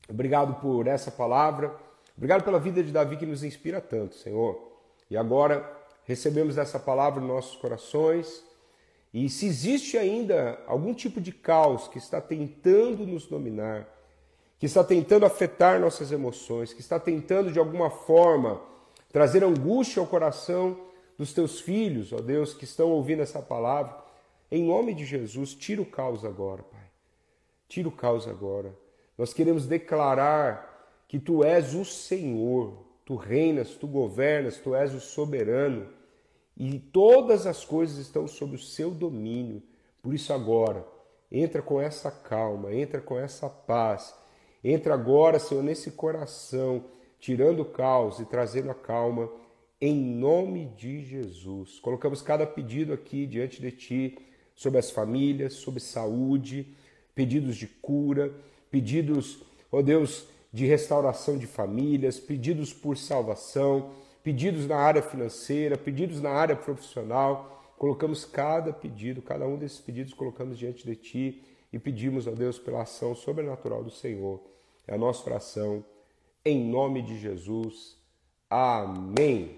obrigado 0.07 0.61
por 0.61 0.87
essa 0.87 1.09
palavra. 1.09 1.75
Obrigado 2.15 2.43
pela 2.43 2.59
vida 2.59 2.83
de 2.83 2.91
Davi 2.91 3.17
que 3.17 3.25
nos 3.25 3.43
inspira 3.43 3.81
tanto, 3.81 4.15
Senhor. 4.15 4.71
E 5.09 5.17
agora 5.17 5.69
recebemos 6.05 6.57
essa 6.57 6.79
palavra 6.79 7.19
nos 7.19 7.29
nossos 7.29 7.57
corações. 7.57 8.43
E 9.13 9.29
se 9.29 9.47
existe 9.47 9.97
ainda 9.97 10.59
algum 10.67 10.93
tipo 10.93 11.19
de 11.19 11.31
caos 11.31 11.87
que 11.87 11.97
está 11.97 12.21
tentando 12.21 13.05
nos 13.05 13.25
dominar, 13.25 13.87
que 14.59 14.65
está 14.65 14.83
tentando 14.83 15.25
afetar 15.25 15.79
nossas 15.79 16.11
emoções, 16.11 16.73
que 16.73 16.81
está 16.81 16.99
tentando 16.99 17.51
de 17.51 17.59
alguma 17.59 17.89
forma 17.89 18.61
trazer 19.11 19.43
angústia 19.43 19.99
ao 19.99 20.07
coração 20.07 20.77
dos 21.17 21.33
teus 21.33 21.59
filhos, 21.59 22.13
ó 22.13 22.17
Deus, 22.17 22.53
que 22.53 22.63
estão 22.63 22.89
ouvindo 22.89 23.21
essa 23.21 23.41
palavra. 23.41 24.06
Em 24.51 24.63
nome 24.63 24.93
de 24.93 25.05
Jesus, 25.05 25.53
tira 25.53 25.81
o 25.81 25.85
caos 25.85 26.23
agora, 26.23 26.63
Pai. 26.63 26.89
Tira 27.67 27.87
o 27.87 27.91
caos 27.91 28.27
agora. 28.27 28.73
Nós 29.17 29.33
queremos 29.33 29.65
declarar 29.65 31.03
que 31.07 31.19
tu 31.19 31.43
és 31.43 31.73
o 31.73 31.83
Senhor, 31.83 32.85
tu 33.05 33.15
reinas, 33.15 33.75
tu 33.75 33.87
governas, 33.87 34.57
tu 34.57 34.75
és 34.75 34.93
o 34.93 34.99
soberano 34.99 35.87
e 36.55 36.79
todas 36.79 37.45
as 37.45 37.65
coisas 37.65 37.97
estão 37.97 38.27
sob 38.27 38.55
o 38.55 38.59
seu 38.59 38.91
domínio. 38.91 39.61
Por 40.01 40.13
isso, 40.13 40.31
agora, 40.31 40.85
entra 41.31 41.61
com 41.61 41.81
essa 41.81 42.09
calma, 42.09 42.73
entra 42.73 43.01
com 43.01 43.17
essa 43.17 43.49
paz 43.49 44.13
Entra 44.63 44.93
agora, 44.93 45.39
Senhor, 45.39 45.63
nesse 45.63 45.91
coração, 45.91 46.85
tirando 47.19 47.61
o 47.61 47.65
caos 47.65 48.19
e 48.19 48.25
trazendo 48.25 48.71
a 48.71 48.75
calma, 48.75 49.31
em 49.79 49.95
nome 49.95 50.65
de 50.75 51.01
Jesus. 51.03 51.79
Colocamos 51.79 52.21
cada 52.21 52.45
pedido 52.45 52.91
aqui 52.91 53.25
diante 53.25 53.61
de 53.61 53.71
Ti, 53.71 54.17
sobre 54.57 54.79
as 54.79 54.89
famílias, 54.89 55.53
sobre 55.53 55.79
saúde, 55.79 56.75
pedidos 57.13 57.55
de 57.55 57.67
cura, 57.67 58.33
pedidos, 58.69 59.43
ó 59.71 59.77
oh 59.77 59.83
Deus, 59.83 60.27
de 60.51 60.65
restauração 60.65 61.37
de 61.37 61.45
famílias, 61.45 62.19
pedidos 62.19 62.73
por 62.73 62.97
salvação, 62.97 63.91
pedidos 64.23 64.67
na 64.67 64.75
área 64.75 65.01
financeira, 65.01 65.77
pedidos 65.77 66.19
na 66.19 66.31
área 66.31 66.55
profissional. 66.55 67.71
Colocamos 67.77 68.25
cada 68.25 68.73
pedido, 68.73 69.21
cada 69.21 69.47
um 69.47 69.57
desses 69.57 69.79
pedidos 69.79 70.13
colocamos 70.13 70.57
diante 70.57 70.83
de 70.83 70.95
Ti 70.95 71.43
e 71.71 71.77
pedimos 71.77 72.27
a 72.27 72.31
Deus 72.31 72.57
pela 72.57 72.81
ação 72.81 73.13
sobrenatural 73.13 73.83
do 73.83 73.91
Senhor. 73.91 74.41
É 74.87 74.95
a 74.95 74.97
nossa 74.97 75.29
oração, 75.29 75.85
em 76.43 76.67
nome 76.67 77.03
de 77.03 77.19
Jesus. 77.19 77.95
Amém. 78.49 79.55